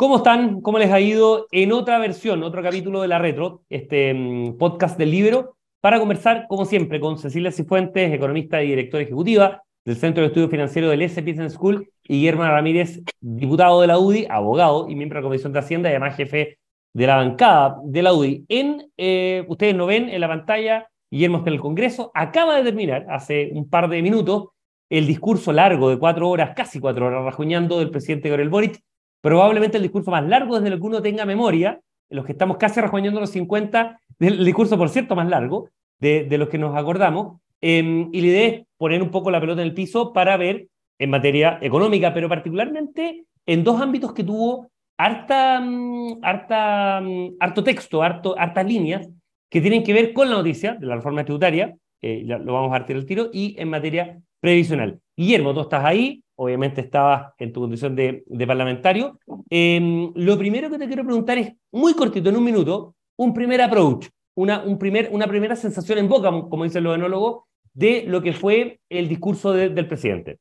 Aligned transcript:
¿Cómo 0.00 0.18
están? 0.18 0.60
¿Cómo 0.60 0.78
les 0.78 0.92
ha 0.92 1.00
ido 1.00 1.48
en 1.50 1.72
otra 1.72 1.98
versión, 1.98 2.44
otro 2.44 2.62
capítulo 2.62 3.02
de 3.02 3.08
La 3.08 3.18
Retro, 3.18 3.64
este 3.68 4.14
mm, 4.14 4.56
podcast 4.56 4.96
del 4.96 5.10
Libro, 5.10 5.56
para 5.80 5.98
conversar, 5.98 6.46
como 6.48 6.66
siempre, 6.66 7.00
con 7.00 7.18
Cecilia 7.18 7.50
Cifuentes, 7.50 8.12
economista 8.12 8.62
y 8.62 8.68
directora 8.68 9.02
ejecutiva 9.02 9.64
del 9.84 9.96
Centro 9.96 10.20
de 10.20 10.28
Estudios 10.28 10.52
Financieros 10.52 10.92
del 10.92 11.02
S 11.02 11.20
Business 11.20 11.54
School, 11.54 11.90
y 12.04 12.14
Guillermo 12.14 12.44
Ramírez, 12.44 13.02
diputado 13.20 13.80
de 13.80 13.88
la 13.88 13.98
UDI, 13.98 14.28
abogado 14.30 14.88
y 14.88 14.94
miembro 14.94 15.16
de 15.16 15.22
la 15.22 15.28
Comisión 15.30 15.52
de 15.52 15.58
Hacienda 15.58 15.88
y 15.88 15.94
además 15.94 16.14
jefe 16.14 16.58
de 16.94 17.06
la 17.08 17.16
bancada 17.16 17.78
de 17.82 18.02
la 18.04 18.14
UDI. 18.14 18.44
En, 18.48 18.92
eh, 18.96 19.44
ustedes 19.48 19.74
lo 19.74 19.86
ven 19.86 20.10
en 20.10 20.20
la 20.20 20.28
pantalla, 20.28 20.88
Guillermo 21.10 21.38
está 21.38 21.50
en 21.50 21.54
el 21.54 21.60
Congreso, 21.60 22.12
acaba 22.14 22.54
de 22.54 22.62
terminar 22.62 23.04
hace 23.10 23.50
un 23.52 23.68
par 23.68 23.88
de 23.88 24.00
minutos 24.00 24.50
el 24.90 25.08
discurso 25.08 25.52
largo 25.52 25.90
de 25.90 25.98
cuatro 25.98 26.30
horas, 26.30 26.52
casi 26.54 26.78
cuatro 26.78 27.06
horas, 27.06 27.24
rajuñando 27.24 27.80
del 27.80 27.90
presidente 27.90 28.28
Gabriel 28.28 28.48
Boric, 28.48 28.80
probablemente 29.20 29.76
el 29.76 29.82
discurso 29.82 30.10
más 30.10 30.24
largo 30.24 30.56
desde 30.56 30.70
lo 30.70 30.78
que 30.78 30.86
uno 30.86 31.02
tenga 31.02 31.24
memoria, 31.24 31.80
los 32.10 32.24
que 32.24 32.32
estamos 32.32 32.56
casi 32.56 32.80
rejoñando 32.80 33.20
los 33.20 33.30
50, 33.30 34.00
el 34.20 34.44
discurso, 34.44 34.78
por 34.78 34.88
cierto, 34.88 35.14
más 35.14 35.28
largo 35.28 35.68
de, 36.00 36.24
de 36.24 36.38
los 36.38 36.48
que 36.48 36.58
nos 36.58 36.76
acordamos. 36.76 37.40
Em, 37.60 38.08
y 38.12 38.20
la 38.20 38.26
idea 38.26 38.46
es 38.48 38.66
poner 38.76 39.02
un 39.02 39.10
poco 39.10 39.30
la 39.30 39.40
pelota 39.40 39.62
en 39.62 39.68
el 39.68 39.74
piso 39.74 40.12
para 40.12 40.36
ver 40.36 40.68
en 40.98 41.10
materia 41.10 41.58
económica, 41.60 42.14
pero 42.14 42.28
particularmente 42.28 43.24
en 43.46 43.64
dos 43.64 43.80
ámbitos 43.80 44.12
que 44.12 44.24
tuvo 44.24 44.70
harta, 44.96 45.60
mm, 45.60 46.18
harta, 46.22 47.00
mm, 47.00 47.36
harto 47.40 47.64
texto, 47.64 48.02
harto, 48.02 48.38
hartas 48.38 48.66
líneas 48.66 49.08
que 49.50 49.60
tienen 49.60 49.82
que 49.82 49.92
ver 49.92 50.12
con 50.12 50.28
la 50.28 50.36
noticia 50.36 50.74
de 50.74 50.86
la 50.86 50.96
reforma 50.96 51.24
tributaria, 51.24 51.76
eh, 52.02 52.22
lo 52.24 52.52
vamos 52.52 52.68
a 52.68 52.78
partir 52.78 52.96
el 52.96 53.06
tiro, 53.06 53.30
y 53.32 53.56
en 53.58 53.70
materia 53.70 54.20
previsional. 54.40 55.00
Guillermo, 55.18 55.52
tú 55.52 55.62
estás 55.62 55.84
ahí, 55.84 56.22
obviamente 56.36 56.80
estabas 56.80 57.32
en 57.38 57.52
tu 57.52 57.60
condición 57.60 57.96
de, 57.96 58.22
parlamentario. 58.46 59.18
Em, 59.50 60.12
lo 60.14 60.38
primero 60.38 60.70
que 60.70 60.78
te 60.78 60.86
quiero 60.86 61.02
preguntar 61.02 61.36
es, 61.38 61.54
muy 61.72 61.94
cortito, 61.94 62.28
en 62.28 62.36
un 62.36 62.44
minuto, 62.44 62.94
un 63.16 63.34
primer 63.34 63.60
approach, 63.60 64.06
una, 64.36 64.62
un 64.62 64.78
primer, 64.78 65.08
una 65.10 65.26
primera 65.26 65.56
sensación 65.56 65.98
en 65.98 66.08
boca, 66.08 66.30
como 66.30 66.62
dicen 66.62 66.84
los 66.84 66.94
enólogos, 66.94 67.46
de 67.74 68.04
lo 68.06 68.22
que 68.22 68.32
fue 68.32 68.78
el 68.88 69.08
discurso 69.08 69.52
del 69.52 69.88
presidente. 69.88 70.38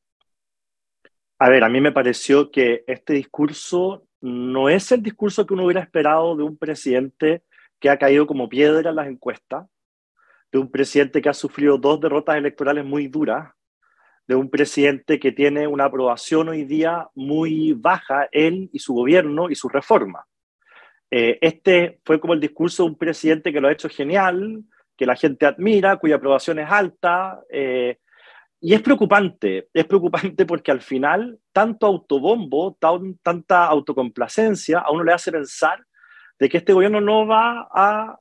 A 1.40 1.50
ver, 1.50 1.64
a 1.64 1.70
mí 1.70 1.82
me 1.82 1.92
pareció 1.92 2.52
que 2.52 2.84
este 2.86 3.14
discurso 3.14 4.06
no 4.22 4.70
es 4.70 4.92
el 4.92 5.02
discurso 5.02 5.48
que 5.48 5.56
uno 5.56 5.66
hubiera 5.66 5.82
esperado 5.82 6.36
de 6.36 6.44
un 6.44 6.56
presidente 6.56 7.42
que 7.80 7.90
ha 7.90 7.98
caído 7.98 8.28
como 8.28 8.48
piedra 8.48 8.92
en 8.92 8.96
las 8.96 9.08
encuestas, 9.08 9.66
de 10.52 10.60
un 10.60 10.70
presidente 10.70 11.20
que 11.20 11.30
ha 11.30 11.34
sufrido 11.34 11.80
dos 11.80 12.00
derrotas 12.00 12.38
electorales 12.38 12.86
muy 12.86 13.08
duras, 13.08 13.57
de 14.28 14.36
un 14.36 14.50
presidente 14.50 15.20
que 15.20 15.32
tiene 15.32 15.68
una 15.68 15.86
aprobación 15.86 16.50
hoy 16.50 16.66
día 16.66 17.08
muy 17.16 17.74
baja, 17.74 18.28
él 18.32 18.70
y 18.74 18.80
su 18.80 18.94
gobierno 18.94 19.50
y 19.50 19.56
su 19.56 19.70
reforma. 19.70 20.26
Eh, 21.10 21.40
este 21.42 22.02
fue 22.04 22.20
como 22.20 22.34
el 22.34 22.42
discurso 22.42 22.84
de 22.84 22.90
un 22.90 22.98
presidente 22.98 23.54
que 23.54 23.62
lo 23.62 23.70
ha 23.70 23.72
hecho 23.72 23.88
genial, 23.88 24.64
que 24.98 25.06
la 25.06 25.16
gente 25.16 25.46
admira, 25.46 25.96
cuya 25.96 26.18
aprobación 26.18 26.60
es 26.60 26.70
alta. 26.70 27.40
Eh, 27.50 28.00
y 28.60 28.74
es 28.74 28.82
preocupante, 28.82 29.70
es 29.74 29.86
preocupante 29.86 30.46
porque 30.46 30.72
al 30.72 30.82
final 30.82 31.40
tanto 31.54 31.86
autobombo, 31.86 32.76
tanta 33.24 33.66
autocomplacencia 33.66 34.80
a 34.80 34.92
uno 34.92 35.04
le 35.04 35.14
hace 35.14 35.32
pensar 35.32 35.86
de 36.38 36.50
que 36.50 36.58
este 36.58 36.74
gobierno 36.74 37.00
no 37.00 37.26
va 37.26 37.70
a 37.72 38.20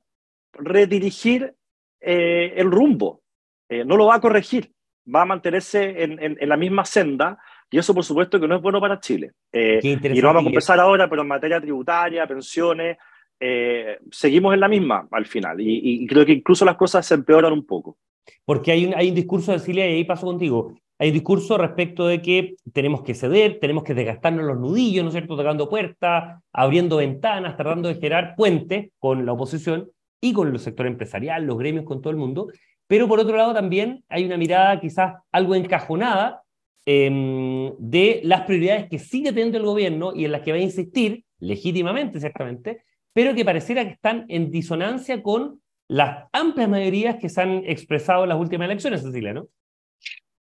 redirigir 0.53 1.53
eh, 1.99 2.53
el 2.55 2.71
rumbo, 2.71 3.21
no 3.69 3.97
lo 3.97 4.05
va 4.05 4.15
a 4.15 4.21
corregir 4.21 4.71
va 5.13 5.21
a 5.21 5.25
mantenerse 5.25 6.03
en, 6.03 6.37
la 6.49 6.57
misma 6.57 6.85
senda 6.85 7.37
y 7.69 7.77
eso 7.77 7.93
por 7.93 8.03
supuesto 8.03 8.39
que 8.39 8.47
no 8.47 8.55
es 8.55 8.61
bueno 8.61 8.79
para 8.79 8.99
Chile. 8.99 9.31
Eh, 9.51 9.79
y 9.83 10.21
lo 10.21 10.27
vamos 10.27 10.41
a 10.41 10.45
conversar 10.45 10.79
ahora, 10.79 11.09
pero 11.09 11.21
en 11.21 11.27
materia 11.27 11.59
tributaria, 11.59 12.27
pensiones, 12.27 12.97
eh, 13.39 13.99
seguimos 14.11 14.53
en 14.53 14.59
la 14.59 14.67
misma 14.67 15.07
al 15.11 15.25
final 15.25 15.57
y, 15.59 16.05
creo 16.07 16.25
que 16.25 16.33
incluso 16.33 16.65
las 16.65 16.75
cosas 16.75 17.05
se 17.05 17.13
empeoran 17.13 17.53
un 17.53 17.65
poco. 17.65 17.97
Porque 18.43 18.71
hay 18.71 18.85
un, 18.85 18.95
hay 18.95 19.09
un 19.09 19.15
discurso, 19.15 19.53
Cecilia, 19.53 19.89
y 19.89 19.95
ahí 19.95 20.03
paso 20.03 20.25
contigo, 20.25 20.73
hay 20.99 21.09
un 21.09 21.13
discurso 21.13 21.57
respecto 21.57 22.07
de 22.07 22.21
que 22.21 22.55
tenemos 22.73 23.03
que 23.03 23.13
ceder, 23.13 23.59
tenemos 23.59 23.83
que 23.83 23.93
desgastarnos 23.93 24.45
los 24.45 24.57
nudillos, 24.57 25.03
¿no 25.03 25.09
es 25.09 25.13
cierto?, 25.13 25.37
tocando 25.37 25.69
puertas, 25.69 26.41
abriendo 26.51 26.97
ventanas, 26.97 27.55
tratando 27.55 27.87
de 27.87 27.95
generar 27.95 28.35
puentes 28.35 28.89
con 28.99 29.25
la 29.25 29.33
oposición 29.33 29.89
y 30.19 30.33
con 30.33 30.47
el 30.47 30.59
sector 30.59 30.87
empresarial, 30.87 31.45
los 31.45 31.57
gremios, 31.57 31.85
con 31.85 32.01
todo 32.01 32.11
el 32.11 32.17
mundo, 32.17 32.47
pero 32.87 33.07
por 33.07 33.19
otro 33.19 33.37
lado 33.37 33.53
también 33.53 34.03
hay 34.09 34.25
una 34.25 34.37
mirada 34.37 34.79
quizás 34.79 35.15
algo 35.31 35.55
encajonada 35.55 36.41
em, 36.85 37.73
de 37.77 38.21
las 38.23 38.41
prioridades 38.41 38.89
que 38.89 38.97
sigue 38.97 39.31
teniendo 39.31 39.57
el 39.57 39.65
gobierno 39.65 40.13
y 40.15 40.25
en 40.25 40.31
las 40.31 40.41
que 40.41 40.51
va 40.51 40.57
a 40.57 40.61
insistir, 40.61 41.25
legítimamente, 41.39 42.19
ciertamente, 42.19 42.83
pero 43.13 43.35
que 43.35 43.45
pareciera 43.45 43.83
que 43.83 43.91
están 43.91 44.25
en 44.29 44.51
disonancia 44.51 45.21
con 45.21 45.61
las 45.89 46.27
amplias 46.31 46.69
mayorías 46.69 47.17
que 47.19 47.29
se 47.29 47.41
han 47.41 47.63
expresado 47.65 48.23
en 48.23 48.29
las 48.29 48.39
últimas 48.39 48.65
elecciones, 48.65 49.01
Cecilia, 49.01 49.33
¿no? 49.33 49.47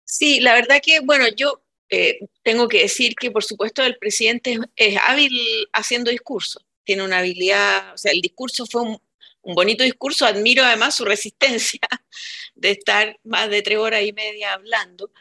Sí, 0.04 0.40
la 0.40 0.54
verdad 0.54 0.80
que, 0.82 1.00
bueno, 1.00 1.26
yo 1.36 1.62
eh, 1.90 2.20
tengo 2.42 2.68
que 2.68 2.82
decir 2.82 3.14
que, 3.14 3.30
por 3.30 3.44
supuesto, 3.44 3.82
el 3.82 3.98
presidente 3.98 4.58
es 4.76 4.98
hábil 5.06 5.32
haciendo 5.72 6.10
discurso, 6.10 6.60
tiene 6.84 7.04
una 7.04 7.18
habilidad, 7.18 7.92
o 7.94 7.98
sea, 7.98 8.12
el 8.12 8.20
discurso 8.20 8.66
fue 8.66 8.82
un, 8.82 8.98
un 9.46 9.54
bonito 9.54 9.84
discurso, 9.84 10.26
admiro 10.26 10.64
además 10.64 10.96
su 10.96 11.04
resistencia 11.04 11.80
de 12.56 12.72
estar 12.72 13.18
más 13.22 13.48
de 13.48 13.62
tres 13.62 13.78
horas 13.78 14.02
y 14.02 14.12
media 14.12 14.52
hablando. 14.52 15.12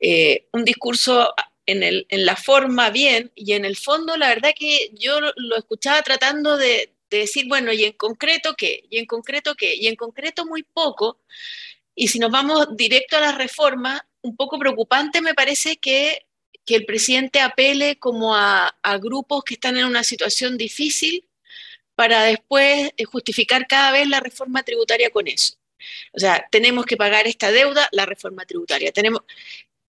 Eh, 0.00 0.48
un 0.52 0.64
discurso 0.64 1.32
en, 1.64 1.84
el, 1.84 2.04
en, 2.08 2.26
la 2.26 2.34
forma 2.34 2.90
bien 2.90 3.30
y 3.36 3.52
en 3.52 3.64
el 3.64 3.76
fondo 3.76 4.16
la 4.16 4.28
verdad 4.28 4.50
que 4.56 4.90
yo 4.94 5.20
lo 5.20 5.56
escuchaba 5.56 6.02
tratando 6.02 6.56
de, 6.56 6.92
decir, 7.08 7.46
bueno, 7.48 7.72
¿y 7.72 7.84
en 7.84 7.92
concreto 7.92 8.54
qué? 8.54 8.84
¿Y 8.90 8.98
en 8.98 9.06
concreto 9.06 9.54
qué? 9.54 9.74
Y 9.76 9.86
en 9.86 9.96
concreto 9.96 10.44
muy 10.44 10.62
poco. 10.62 11.20
Y 11.94 12.08
si 12.08 12.18
nos 12.18 12.30
vamos 12.30 12.76
directo 12.76 13.16
a 13.16 13.20
la 13.20 13.32
reforma, 13.32 14.06
un 14.22 14.36
poco 14.36 14.58
preocupante 14.58 15.22
me 15.22 15.34
parece 15.34 15.76
que, 15.76 16.26
que 16.66 16.74
el 16.74 16.84
presidente 16.84 17.40
apele 17.40 17.98
como 17.98 18.34
a, 18.34 18.76
a 18.82 18.98
grupos 18.98 19.44
que 19.44 19.54
están 19.54 19.78
en 19.78 19.86
una 19.86 20.02
situación 20.02 20.58
difícil 20.58 21.27
para 21.98 22.22
después 22.22 22.92
eh, 22.96 23.04
justificar 23.06 23.66
cada 23.66 23.90
vez 23.90 24.06
la 24.06 24.20
reforma 24.20 24.62
tributaria 24.62 25.10
con 25.10 25.26
eso. 25.26 25.54
O 26.12 26.20
sea, 26.20 26.46
tenemos 26.48 26.86
que 26.86 26.96
pagar 26.96 27.26
esta 27.26 27.50
deuda, 27.50 27.88
la 27.90 28.06
reforma 28.06 28.46
tributaria. 28.46 28.92
Tenemos, 28.92 29.22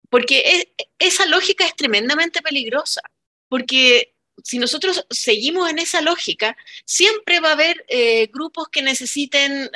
porque 0.08 0.76
esa 0.97 1.26
lógica 1.26 1.66
es 1.66 1.75
tremendamente 1.75 2.41
peligrosa, 2.41 3.00
porque 3.48 4.14
si 4.44 4.60
nosotros 4.60 5.04
seguimos 5.10 5.69
en 5.69 5.81
esa 5.81 6.00
lógica, 6.00 6.56
siempre 6.84 7.41
va 7.41 7.48
a 7.48 7.54
haber 7.54 7.84
eh, 7.88 8.28
grupos 8.28 8.69
que 8.69 8.82
necesiten 8.82 9.69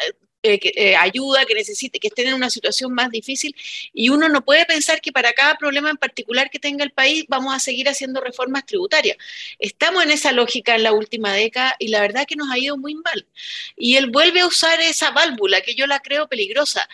eh, 0.45 0.55
eh, 0.55 0.73
eh, 0.77 0.97
ayuda, 0.97 1.45
que 1.45 1.55
necesite, 1.55 2.01
que 2.01 2.09
estén 2.09 2.29
en 2.29 2.35
una 2.35 2.51
situación 2.51 2.93
más 2.93 3.11
difícil. 3.11 3.55
Y 3.93 4.09
uno 4.09 4.29
no 4.29 4.45
puede 4.45 4.67
pensar 4.67 5.01
que 5.01 5.13
para 5.13 5.33
cada 5.33 5.57
problema 5.57 5.91
en 5.91 5.97
particular 5.97 6.51
que 6.51 6.59
tenga 6.59 6.85
el 6.85 6.91
país 6.91 7.25
vamos 7.29 7.55
a 7.55 7.61
seguir 7.61 7.89
haciendo 7.89 8.21
reformas 8.21 8.67
tributarias. 8.67 9.17
Estamos 9.59 10.03
en 10.03 10.11
esa 10.11 10.33
lógica 10.33 10.75
en 10.75 10.83
la 10.83 10.93
última 10.93 11.33
década 11.33 11.77
y 11.79 11.89
la 11.89 12.01
verdad 12.01 12.27
que 12.27 12.37
nos 12.37 12.51
ha 12.51 12.59
ido 12.59 12.77
muy 12.77 12.95
mal. 12.95 13.27
Y 13.77 13.97
él 13.97 14.11
vuelve 14.11 14.41
a 14.41 14.47
usar 14.47 14.81
esa 14.81 15.11
válvula 15.11 15.61
que 15.61 15.75
yo 15.75 15.87
la 15.87 16.01
creo 16.01 16.29
peligrosa. 16.29 16.89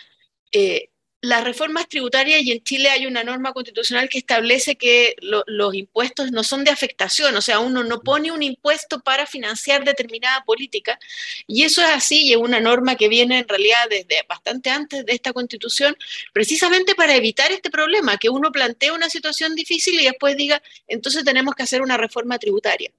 Eh, 0.51 0.89
las 1.21 1.43
reformas 1.43 1.89
tributarias 1.89 2.41
y 2.43 2.51
en 2.51 2.63
Chile 2.63 2.89
hay 2.89 3.05
una 3.05 3.23
norma 3.23 3.51
constitucional 3.51 4.07
que 4.07 4.19
establece 4.19 4.77
que 4.77 5.15
los 5.19 5.75
impuestos 5.75 6.31
no 6.31 6.43
son 6.43 6.63
de 6.63 6.71
afectación, 6.71 7.35
o 7.35 7.41
sea, 7.41 7.59
uno 7.59 7.83
no 7.83 7.99
pone 7.99 8.31
un 8.31 8.41
impuesto 8.41 9.01
para 9.01 9.25
financiar 9.25 9.83
determinada 9.83 10.43
política 10.45 10.97
y 11.45 11.63
eso 11.63 11.81
es 11.81 11.89
así 11.89 12.27
y 12.27 12.31
es 12.31 12.37
una 12.37 12.61
norma 12.61 12.95
que 12.95 13.09
viene 13.09 13.39
en 13.39 13.47
realidad 13.47 13.89
desde 13.89 14.23
bastante 14.29 14.69
antes 14.69 15.05
de 15.05 15.13
esta 15.13 15.33
constitución, 15.33 15.97
precisamente 16.31 16.95
para 16.95 17.15
evitar 17.15 17.51
este 17.51 17.69
problema, 17.69 18.17
que 18.17 18.29
uno 18.29 18.51
plantea 18.51 18.93
una 18.93 19.09
situación 19.09 19.55
difícil 19.55 19.99
y 19.99 20.05
después 20.05 20.37
diga, 20.37 20.61
entonces 20.87 21.25
tenemos 21.25 21.53
que 21.53 21.63
hacer 21.63 21.81
una 21.81 21.97
reforma 21.97 22.39
tributaria. 22.39 22.91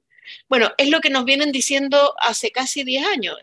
Bueno, 0.48 0.72
es 0.76 0.91
lo 0.91 1.00
que 1.00 1.10
nos 1.10 1.25
vienen 1.25 1.52
diciendo 1.52 2.14
hace 2.20 2.52
casi 2.52 2.84
10 2.84 3.06
años 3.06 3.37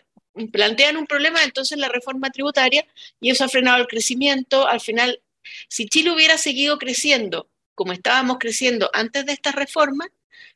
plantean 0.52 0.98
un 0.98 1.08
problema, 1.08 1.44
entonces 1.44 1.78
la 1.78 1.90
reforma 1.90 2.30
tributaria, 2.30 2.86
y 3.20 3.30
eso 3.30 3.44
ha 3.44 3.50
frenado 3.50 3.82
el 3.82 3.88
crecimiento. 3.88 4.68
Al 4.68 4.80
final, 4.80 5.22
si 5.68 5.88
Chile 5.88 6.12
hubiera 6.12 6.38
seguido 6.38 6.78
creciendo 6.78 7.48
como 7.78 7.94
estábamos 7.94 8.38
creciendo 8.40 8.90
antes 8.92 9.24
de 9.28 9.34
esta 9.34 9.52
reforma, 9.52 10.08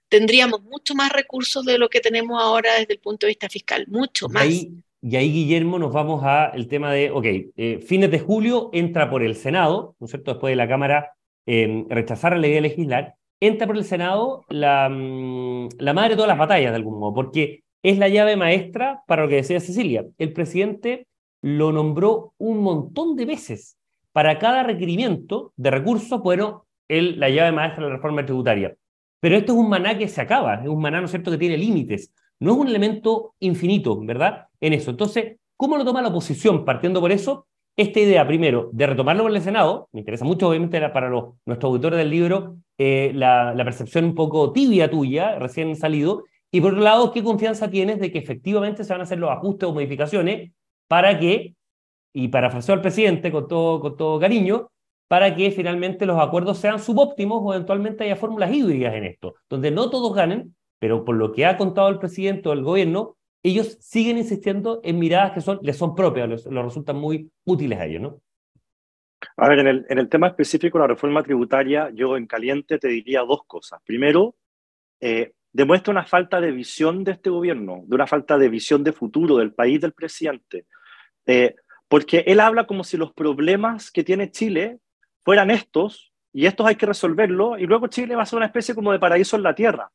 tendríamos 0.10 0.64
mucho 0.64 0.96
más 0.96 1.14
recursos 1.14 1.64
de 1.64 1.78
lo 1.78 1.88
que 1.88 2.00
tenemos 2.00 2.42
ahora 2.42 2.74
desde 2.80 2.94
el 2.94 3.00
punto 3.00 3.28
de 3.28 3.30
vista 3.30 3.48
fiscal, 3.48 3.86
mucho 3.88 4.28
más. 4.28 4.48
y 4.48 5.16
ahí, 5.16 5.32
Guillermo, 5.32 5.78
nos 5.78 5.94
vamos 5.94 6.24
al 6.24 6.68
tema 6.68 6.92
de, 6.92 7.12
ok, 7.12 7.26
eh, 7.26 7.80
fines 7.86 8.10
de 8.10 8.20
julio 8.20 8.72
entra 8.74 9.08
por 9.08 9.22
el 9.22 9.36
Senado, 9.36 9.96
¿no 10.00 10.06
es 10.06 10.12
cierto? 10.12 10.32
Después 10.32 10.52
de 10.52 10.56
la 10.56 10.68
Cámara 10.68 11.12
eh, 11.46 11.86
rechazar 11.90 12.32
la 12.34 12.40
ley 12.40 12.54
de 12.54 12.62
legislar, 12.62 13.14
entra 13.40 13.68
por 13.68 13.78
el 13.78 13.86
Senado 13.86 14.44
la, 14.50 14.90
mm, 14.90 15.70
la 15.78 15.94
madre 15.94 16.10
de 16.10 16.16
todas 16.16 16.30
las 16.30 16.40
batallas, 16.40 16.72
de 16.72 16.78
algún 16.78 17.00
modo, 17.00 17.14
porque 17.14 17.62
es 17.84 17.98
la 17.98 18.10
llave 18.10 18.36
maestra 18.36 19.04
para 19.08 19.24
lo 19.24 19.30
que 19.30 19.36
decía 19.36 19.60
Cecilia. 19.60 20.06
El 20.18 20.34
presidente 20.34 21.08
lo 21.42 21.72
nombró 21.72 22.34
un 22.38 22.60
montón 22.60 23.16
de 23.16 23.26
veces. 23.26 23.78
Para 24.12 24.40
cada 24.40 24.64
requerimiento 24.64 25.54
de 25.56 25.72
recursos, 25.72 26.22
bueno, 26.22 26.66
él, 26.88 27.20
la 27.20 27.30
llave 27.30 27.52
maestra 27.52 27.84
de 27.84 27.90
la 27.90 27.96
reforma 27.96 28.26
tributaria. 28.26 28.76
Pero 29.20 29.38
esto 29.38 29.54
es 29.54 29.58
un 29.58 29.70
maná 29.70 29.98
que 29.98 30.08
se 30.08 30.22
acaba, 30.22 30.56
es 30.56 30.68
un 30.68 30.82
maná, 30.82 31.00
¿no 31.00 31.06
es 31.06 31.12
cierto?, 31.12 31.32
que 31.32 31.38
tiene 31.38 31.58
límites. 31.58 32.14
No 32.40 32.54
es 32.54 32.58
un 32.58 32.68
elemento 32.68 33.36
infinito, 33.40 34.00
¿verdad? 34.02 34.48
En 34.60 34.74
eso. 34.74 34.92
Entonces, 34.92 35.38
¿cómo 35.56 35.78
lo 35.78 35.86
toma 35.86 36.02
la 36.02 36.10
oposición? 36.10 36.66
Partiendo 36.66 37.00
por 37.00 37.12
eso, 37.12 37.48
esta 37.78 38.00
idea, 38.00 38.28
primero, 38.28 38.70
de 38.74 38.88
retomarlo 38.88 39.28
en 39.30 39.36
el 39.36 39.42
Senado, 39.42 39.90
me 39.94 40.02
interesa 40.02 40.26
mucho, 40.26 40.50
obviamente, 40.50 40.80
para 40.90 41.10
los, 41.10 41.36
nuestros 41.46 41.80
del 41.80 42.10
libro, 42.10 42.58
eh, 42.78 43.12
la, 43.14 43.54
percepción 43.64 44.06
un 44.06 44.16
poco 44.16 44.52
tibia 44.52 44.90
tuya, 44.90 45.40
recién 45.40 45.76
salido, 45.76 46.24
y 46.52 46.60
por 46.60 46.74
otro 46.74 46.84
lado, 46.84 47.12
¿qué 47.12 47.24
confianza 47.24 47.70
tienes 47.70 48.00
de 48.00 48.12
que 48.12 48.20
efectivamente 48.20 48.84
se 48.84 48.94
van 48.94 49.02
a 49.02 49.04
hacer 49.04 49.20
los 49.20 49.30
ajustes 49.32 49.70
o 49.70 49.74
modificaciones 49.74 50.52
para 50.88 51.18
que, 51.18 51.56
y 52.14 52.28
parafraseo 52.28 52.76
al 52.76 52.82
presidente 52.82 53.32
con 53.32 53.48
todo, 53.48 53.80
con 53.80 53.96
todo 53.96 54.20
cariño, 54.20 54.70
para 55.08 55.34
que 55.36 55.52
finalmente 55.52 56.06
los 56.06 56.20
acuerdos 56.20 56.58
sean 56.58 56.80
subóptimos 56.80 57.42
o 57.44 57.54
eventualmente 57.54 58.04
haya 58.04 58.16
fórmulas 58.16 58.54
híbridas 58.54 58.94
en 58.96 59.06
esto, 59.06 59.36
donde 59.50 59.72
no 59.72 59.90
todos 59.90 60.14
ganen, 60.14 60.56
pero 60.80 61.06
por 61.06 61.16
lo 61.16 61.32
que 61.32 61.46
ha 61.46 61.58
contado 61.58 61.90
el 61.90 62.00
presidente 62.00 62.50
o 62.50 62.54
el 62.54 62.64
gobierno, 62.64 63.16
ellos 63.44 63.78
siguen 63.82 64.18
insistiendo 64.18 64.82
en 64.84 65.00
miradas 65.00 65.32
que 65.32 65.42
son, 65.42 65.60
les 65.62 65.78
son 65.78 65.96
propias, 65.96 66.30
les, 66.30 66.46
resultan 66.46 66.98
muy 66.98 67.32
útiles 67.46 67.80
a 67.80 67.86
ellos, 67.86 68.02
¿no? 68.02 68.22
A 69.38 69.50
ver, 69.50 69.60
en 69.60 69.68
el, 69.68 69.86
en 69.90 70.00
el 70.00 70.10
tema 70.10 70.28
específico 70.28 70.78
de 70.78 70.84
la 70.84 70.88
reforma 70.88 71.22
tributaria, 71.24 71.90
yo 71.94 72.18
en 72.18 72.26
caliente 72.26 72.80
te 72.80 72.88
diría 72.88 73.22
dos 73.22 73.44
cosas. 73.46 73.80
Primero, 73.86 74.36
eh, 75.00 75.34
demuestra 75.54 75.92
una 75.92 76.06
falta 76.06 76.40
de 76.40 76.52
visión 76.52 77.04
de 77.04 77.14
este 77.14 77.30
gobierno, 77.30 77.84
de 77.86 77.96
una 77.96 78.08
falta 78.08 78.38
de 78.38 78.50
visión 78.50 78.84
de 78.84 78.94
futuro 78.94 79.38
del 79.38 79.54
país 79.54 79.82
del 79.82 79.94
presidente. 79.94 80.66
Eh, 81.26 81.56
porque 81.88 82.24
él 82.28 82.40
habla 82.40 82.66
como 82.68 82.84
si 82.84 82.98
los 82.98 83.14
problemas 83.14 83.92
que 83.92 84.04
tiene 84.04 84.32
Chile 84.32 84.80
fueran 85.24 85.52
estos, 85.52 86.14
y 86.34 86.46
estos 86.46 86.66
hay 86.66 86.76
que 86.76 86.86
resolverlos, 86.86 87.60
y 87.60 87.66
luego 87.66 87.88
Chile 87.88 88.16
va 88.16 88.24
a 88.24 88.26
ser 88.26 88.38
una 88.38 88.46
especie 88.46 88.74
como 88.74 88.94
de 88.94 89.00
paraíso 89.00 89.36
en 89.36 89.44
la 89.44 89.54
tierra. 89.54 89.92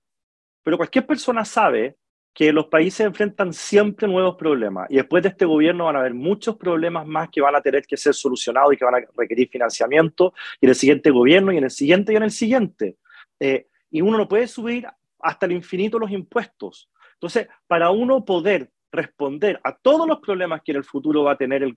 Pero 0.63 0.77
cualquier 0.77 1.07
persona 1.07 1.45
sabe 1.45 1.97
que 2.35 2.53
los 2.53 2.67
países 2.67 3.07
enfrentan 3.07 3.55
siempre 3.55 4.07
nuevos 4.07 4.37
problemas, 4.37 4.89
y 4.91 4.97
después 4.97 5.23
de 5.23 5.31
este 5.31 5.47
gobierno 5.47 5.87
van 5.87 5.97
a 5.97 6.01
haber 6.01 6.13
muchos 6.13 6.57
problemas 6.57 7.07
más 7.07 7.31
que 7.31 7.41
van 7.41 7.57
a 7.57 7.63
tener 7.63 7.87
que 7.87 7.97
ser 7.97 8.13
solucionados 8.13 8.75
y 8.75 8.77
que 8.77 8.85
van 8.85 8.97
a 8.97 9.07
requerir 9.17 9.49
financiamiento, 9.49 10.35
y 10.61 10.67
en 10.67 10.71
el 10.71 10.77
siguiente 10.77 11.11
gobierno, 11.11 11.51
y 11.51 11.57
en 11.57 11.65
el 11.65 11.71
siguiente, 11.71 12.13
y 12.13 12.17
en 12.17 12.23
el 12.25 12.31
siguiente. 12.31 12.97
Eh, 13.41 13.69
y 13.91 14.03
uno 14.03 14.19
no 14.19 14.29
puede 14.29 14.47
subir 14.49 14.87
hasta 15.27 15.47
el 15.47 15.53
infinito 15.53 15.99
los 15.99 16.11
impuestos. 16.11 16.89
Entonces, 17.15 17.49
para 17.67 17.91
uno 17.91 18.25
poder 18.25 18.71
responder 18.93 19.61
a 19.65 19.77
todos 19.77 20.07
los 20.07 20.21
problemas 20.21 20.63
que 20.65 20.71
en 20.71 20.79
el 20.79 20.85
futuro 20.85 21.25
va 21.25 21.33
a 21.33 21.37
tener 21.37 21.65
el, 21.65 21.77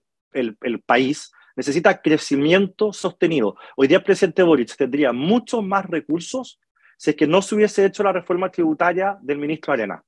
el, 0.62 0.82
país, 0.82 1.32
necesita 1.56 2.00
crecimiento 2.00 2.94
sostenido. 2.94 3.56
Hoy 3.76 3.88
día 3.88 3.98
el 3.98 4.04
presidente 4.04 4.44
Boric 4.44 4.76
tendría 4.76 5.12
muchos 5.12 5.64
más 5.64 5.86
recursos 5.86 6.60
si 6.96 7.10
es 7.10 7.16
que 7.16 7.26
no 7.26 7.42
se 7.42 7.56
hubiese 7.56 7.86
hecho 7.86 8.04
la 8.04 8.14
reforma 8.14 8.52
tributaria 8.52 9.18
del 9.22 9.40
ministro 9.40 9.74
Arena. 9.74 10.04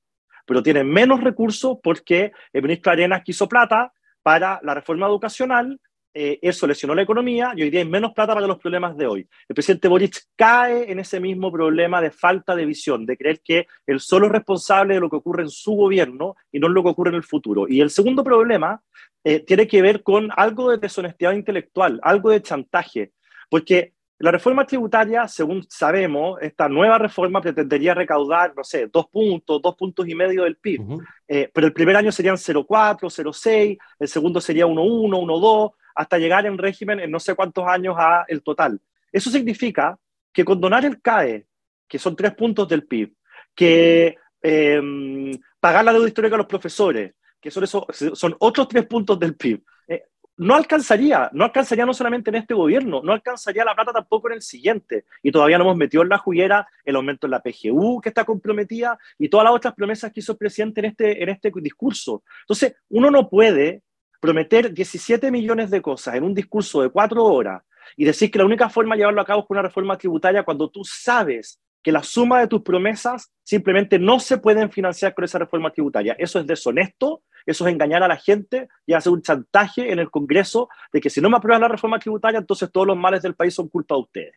Pero 0.46 0.62
tiene 0.62 0.84
menos 0.84 1.20
recursos 1.20 1.78
porque 1.82 2.32
el 2.52 2.62
ministro 2.62 2.92
Arena 2.92 3.22
quiso 3.22 3.48
plata 3.48 3.92
para 4.22 4.60
la 4.62 4.74
reforma 4.74 5.06
educacional 5.06 5.80
eh, 6.14 6.38
eso 6.42 6.66
lesionó 6.66 6.94
la 6.94 7.02
economía 7.02 7.52
y 7.56 7.62
hoy 7.62 7.70
día 7.70 7.80
hay 7.80 7.88
menos 7.88 8.12
plata 8.12 8.34
para 8.34 8.46
los 8.46 8.58
problemas 8.58 8.96
de 8.96 9.06
hoy. 9.06 9.28
El 9.48 9.54
presidente 9.54 9.88
Boric 9.88 10.20
cae 10.36 10.90
en 10.90 10.98
ese 10.98 11.20
mismo 11.20 11.50
problema 11.50 12.00
de 12.00 12.10
falta 12.10 12.54
de 12.54 12.66
visión, 12.66 13.06
de 13.06 13.16
creer 13.16 13.40
que 13.42 13.66
él 13.86 13.98
solo 13.98 14.26
es 14.26 14.32
responsable 14.32 14.94
de 14.94 15.00
lo 15.00 15.08
que 15.08 15.16
ocurre 15.16 15.42
en 15.42 15.50
su 15.50 15.72
gobierno 15.72 16.36
y 16.50 16.58
no 16.58 16.68
lo 16.68 16.82
que 16.82 16.90
ocurre 16.90 17.10
en 17.10 17.16
el 17.16 17.22
futuro. 17.22 17.66
Y 17.66 17.80
el 17.80 17.90
segundo 17.90 18.22
problema 18.22 18.82
eh, 19.24 19.40
tiene 19.40 19.66
que 19.66 19.80
ver 19.80 20.02
con 20.02 20.28
algo 20.36 20.70
de 20.70 20.78
deshonestidad 20.78 21.32
intelectual, 21.32 21.98
algo 22.02 22.30
de 22.30 22.42
chantaje, 22.42 23.12
porque 23.48 23.94
la 24.18 24.30
reforma 24.30 24.64
tributaria, 24.66 25.26
según 25.26 25.64
sabemos, 25.68 26.40
esta 26.42 26.68
nueva 26.68 26.96
reforma 26.98 27.40
pretendería 27.40 27.92
recaudar, 27.92 28.52
no 28.54 28.62
sé, 28.62 28.86
dos 28.86 29.08
puntos, 29.08 29.60
dos 29.60 29.74
puntos 29.74 30.06
y 30.06 30.14
medio 30.14 30.44
del 30.44 30.56
PIB. 30.56 30.80
Eh, 31.26 31.50
pero 31.52 31.66
el 31.66 31.72
primer 31.72 31.96
año 31.96 32.12
serían 32.12 32.36
0,4, 32.36 32.98
0,6, 33.00 33.78
el 33.98 34.08
segundo 34.08 34.40
sería 34.40 34.64
1,1, 34.66 35.26
1,2 35.26 35.72
hasta 35.94 36.18
llegar 36.18 36.46
en 36.46 36.58
régimen 36.58 37.00
en 37.00 37.10
no 37.10 37.20
sé 37.20 37.34
cuántos 37.34 37.66
años 37.66 37.96
a 37.98 38.24
el 38.28 38.42
total. 38.42 38.80
Eso 39.10 39.30
significa 39.30 39.98
que 40.32 40.44
condonar 40.44 40.84
el 40.84 41.00
CAE, 41.00 41.46
que 41.86 41.98
son 41.98 42.16
tres 42.16 42.34
puntos 42.34 42.66
del 42.68 42.86
PIB, 42.86 43.14
que 43.54 44.16
em, 44.40 45.38
pagar 45.60 45.84
la 45.84 45.92
deuda 45.92 46.08
histórica 46.08 46.34
a 46.34 46.38
los 46.38 46.46
profesores, 46.46 47.14
que 47.40 47.50
son, 47.50 47.64
eso, 47.64 47.86
son 48.14 48.34
otros 48.38 48.68
tres 48.68 48.86
puntos 48.86 49.18
del 49.18 49.36
PIB, 49.36 49.62
eh, 49.88 50.04
no 50.38 50.54
alcanzaría, 50.54 51.28
no 51.32 51.44
alcanzaría 51.44 51.84
no 51.84 51.92
solamente 51.92 52.30
en 52.30 52.36
este 52.36 52.54
gobierno, 52.54 53.02
no 53.04 53.12
alcanzaría 53.12 53.64
la 53.64 53.74
plata 53.74 53.92
tampoco 53.92 54.28
en 54.28 54.34
el 54.34 54.42
siguiente. 54.42 55.04
Y 55.22 55.30
todavía 55.30 55.58
no 55.58 55.64
hemos 55.64 55.76
metido 55.76 56.02
en 56.02 56.08
la 56.08 56.18
juguera 56.18 56.66
el 56.84 56.96
aumento 56.96 57.26
en 57.26 57.32
la 57.32 57.42
PGU 57.42 58.00
que 58.00 58.08
está 58.08 58.24
comprometida 58.24 58.98
y 59.18 59.28
todas 59.28 59.44
las 59.44 59.54
otras 59.54 59.74
promesas 59.74 60.12
que 60.12 60.20
hizo 60.20 60.32
el 60.32 60.38
presidente 60.38 60.80
en 60.80 60.86
este, 60.86 61.22
en 61.22 61.28
este 61.28 61.52
discurso. 61.56 62.22
Entonces, 62.40 62.74
uno 62.88 63.10
no 63.10 63.28
puede 63.28 63.82
prometer 64.22 64.72
17 64.72 65.32
millones 65.32 65.68
de 65.68 65.82
cosas 65.82 66.14
en 66.14 66.22
un 66.22 66.32
discurso 66.32 66.80
de 66.80 66.90
cuatro 66.90 67.24
horas 67.24 67.60
y 67.96 68.04
decir 68.04 68.30
que 68.30 68.38
la 68.38 68.44
única 68.44 68.68
forma 68.68 68.94
de 68.94 69.00
llevarlo 69.00 69.20
a 69.20 69.24
cabo 69.24 69.40
es 69.40 69.46
con 69.48 69.56
una 69.56 69.66
reforma 69.66 69.98
tributaria 69.98 70.44
cuando 70.44 70.70
tú 70.70 70.84
sabes 70.84 71.60
que 71.82 71.90
la 71.90 72.04
suma 72.04 72.38
de 72.38 72.46
tus 72.46 72.62
promesas 72.62 73.32
simplemente 73.42 73.98
no 73.98 74.20
se 74.20 74.38
pueden 74.38 74.70
financiar 74.70 75.12
con 75.12 75.24
esa 75.24 75.40
reforma 75.40 75.72
tributaria. 75.72 76.14
Eso 76.16 76.38
es 76.38 76.46
deshonesto, 76.46 77.22
eso 77.44 77.66
es 77.66 77.72
engañar 77.72 78.04
a 78.04 78.08
la 78.08 78.16
gente 78.16 78.68
y 78.86 78.92
hacer 78.92 79.12
un 79.12 79.22
chantaje 79.22 79.90
en 79.90 79.98
el 79.98 80.08
Congreso 80.08 80.68
de 80.92 81.00
que 81.00 81.10
si 81.10 81.20
no 81.20 81.28
me 81.28 81.38
aprueban 81.38 81.62
la 81.62 81.66
reforma 81.66 81.98
tributaria, 81.98 82.38
entonces 82.38 82.70
todos 82.70 82.86
los 82.86 82.96
males 82.96 83.22
del 83.22 83.34
país 83.34 83.52
son 83.52 83.68
culpa 83.68 83.96
de 83.96 84.00
ustedes. 84.02 84.34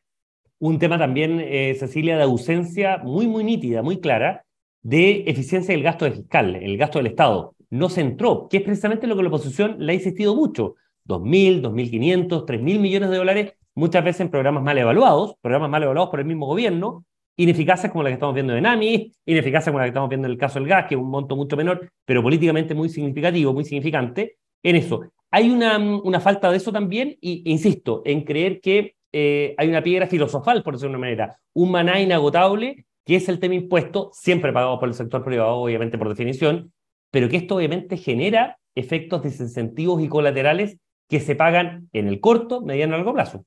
Un 0.58 0.80
tema 0.80 0.98
también, 0.98 1.40
eh, 1.40 1.76
Cecilia, 1.78 2.18
de 2.18 2.24
ausencia 2.24 2.98
muy, 2.98 3.28
muy 3.28 3.44
nítida, 3.44 3.84
muy 3.84 4.00
clara, 4.00 4.46
de 4.86 5.24
eficiencia 5.26 5.74
del 5.74 5.82
gasto 5.82 6.10
fiscal, 6.12 6.56
el 6.56 6.78
gasto 6.78 7.00
del 7.00 7.08
Estado 7.08 7.56
no 7.72 7.90
se 7.90 8.02
entró, 8.02 8.48
que 8.48 8.58
es 8.58 8.64
precisamente 8.64 9.08
lo 9.08 9.16
que 9.16 9.24
la 9.24 9.30
oposición 9.30 9.78
le 9.80 9.92
ha 9.92 9.96
insistido 9.96 10.36
mucho. 10.36 10.76
2.000, 11.08 11.62
2.500, 11.62 12.46
3.000 12.46 12.80
millones 12.80 13.10
de 13.10 13.18
dólares, 13.18 13.54
muchas 13.74 14.04
veces 14.04 14.22
en 14.22 14.30
programas 14.30 14.62
mal 14.64 14.78
evaluados, 14.78 15.36
programas 15.42 15.72
mal 15.72 15.82
evaluados 15.82 16.12
por 16.12 16.20
el 16.20 16.28
mismo 16.28 16.46
gobierno, 16.46 17.04
ineficaces 17.36 17.90
como 17.90 18.04
la 18.04 18.10
que 18.10 18.14
estamos 18.14 18.36
viendo 18.36 18.56
en 18.56 18.64
AMI, 18.64 19.12
ineficaces 19.26 19.70
como 19.70 19.80
la 19.80 19.86
que 19.86 19.90
estamos 19.90 20.10
viendo 20.10 20.28
en 20.28 20.34
el 20.34 20.38
caso 20.38 20.60
del 20.60 20.68
gas, 20.68 20.86
que 20.88 20.94
es 20.94 21.02
un 21.02 21.10
monto 21.10 21.36
mucho 21.36 21.58
menor, 21.58 21.92
pero 22.06 22.22
políticamente 22.22 22.76
muy 22.76 22.90
significativo, 22.90 23.54
muy 23.54 23.66
significante, 23.66 24.38
en 24.62 24.76
eso. 24.76 25.02
Hay 25.32 25.50
una, 25.50 25.80
una 25.80 26.20
falta 26.20 26.52
de 26.52 26.58
eso 26.58 26.72
también, 26.72 27.18
y 27.22 27.42
insisto, 27.52 28.04
en 28.06 28.24
creer 28.24 28.62
que 28.62 28.96
eh, 29.12 29.56
hay 29.58 29.68
una 29.68 29.82
piedra 29.82 30.06
filosofal, 30.06 30.62
por 30.62 30.76
decirlo 30.76 30.92
de 30.92 30.98
una 30.98 31.08
manera, 31.08 31.40
un 31.54 31.72
maná 31.72 32.00
inagotable, 32.00 32.86
que 33.06 33.16
es 33.16 33.30
el 33.30 33.40
tema 33.40 33.56
impuesto, 33.56 34.12
siempre 34.14 34.52
pagado 34.52 34.80
por 34.80 34.90
el 34.90 34.96
sector 34.96 35.24
privado, 35.24 35.56
obviamente 35.58 35.98
por 35.98 36.10
definición, 36.10 36.74
pero 37.12 37.30
que 37.30 37.38
esto 37.38 37.56
obviamente 37.56 37.98
genera 37.98 38.58
efectos 38.74 39.24
desincentivos 39.24 40.02
y 40.04 40.10
colaterales 40.10 40.78
que 41.08 41.20
se 41.20 41.36
pagan 41.36 41.90
en 41.94 42.08
el 42.08 42.20
corto, 42.20 42.62
mediano 42.62 42.96
y 42.96 42.98
largo 42.98 43.14
plazo. 43.14 43.46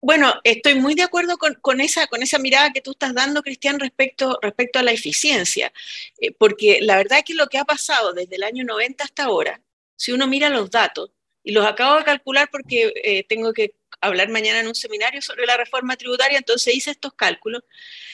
Bueno, 0.00 0.34
estoy 0.44 0.74
muy 0.74 0.94
de 0.94 1.02
acuerdo 1.02 1.38
con, 1.38 1.80
esa, 1.80 2.06
con 2.08 2.22
esa 2.22 2.38
mirada 2.38 2.74
que 2.74 2.82
tú 2.82 2.90
estás 2.90 3.14
dando, 3.14 3.42
Cristian, 3.42 3.80
respecto, 3.80 4.38
respecto 4.42 4.78
a 4.78 4.82
la 4.82 4.92
eficiencia, 4.92 5.72
eh, 6.20 6.30
porque 6.32 6.80
la 6.82 6.98
verdad 6.98 7.24
que 7.24 7.32
lo 7.32 7.46
que 7.46 7.56
ha 7.56 7.64
pasado 7.64 8.12
desde 8.12 8.36
el 8.36 8.42
año 8.42 8.64
90 8.64 9.02
hasta 9.02 9.24
ahora, 9.24 9.62
si 9.96 10.12
uno 10.12 10.26
mira 10.26 10.50
los 10.50 10.70
datos, 10.70 11.10
y 11.42 11.52
los 11.52 11.66
acabo 11.66 11.96
de 11.96 12.04
calcular 12.04 12.48
porque 12.50 12.92
eh, 13.02 13.24
tengo 13.24 13.52
que 13.52 13.74
hablar 14.06 14.28
mañana 14.28 14.60
en 14.60 14.68
un 14.68 14.74
seminario 14.74 15.22
sobre 15.22 15.46
la 15.46 15.56
reforma 15.56 15.96
tributaria, 15.96 16.38
entonces 16.38 16.74
hice 16.74 16.90
estos 16.92 17.14
cálculos, 17.14 17.62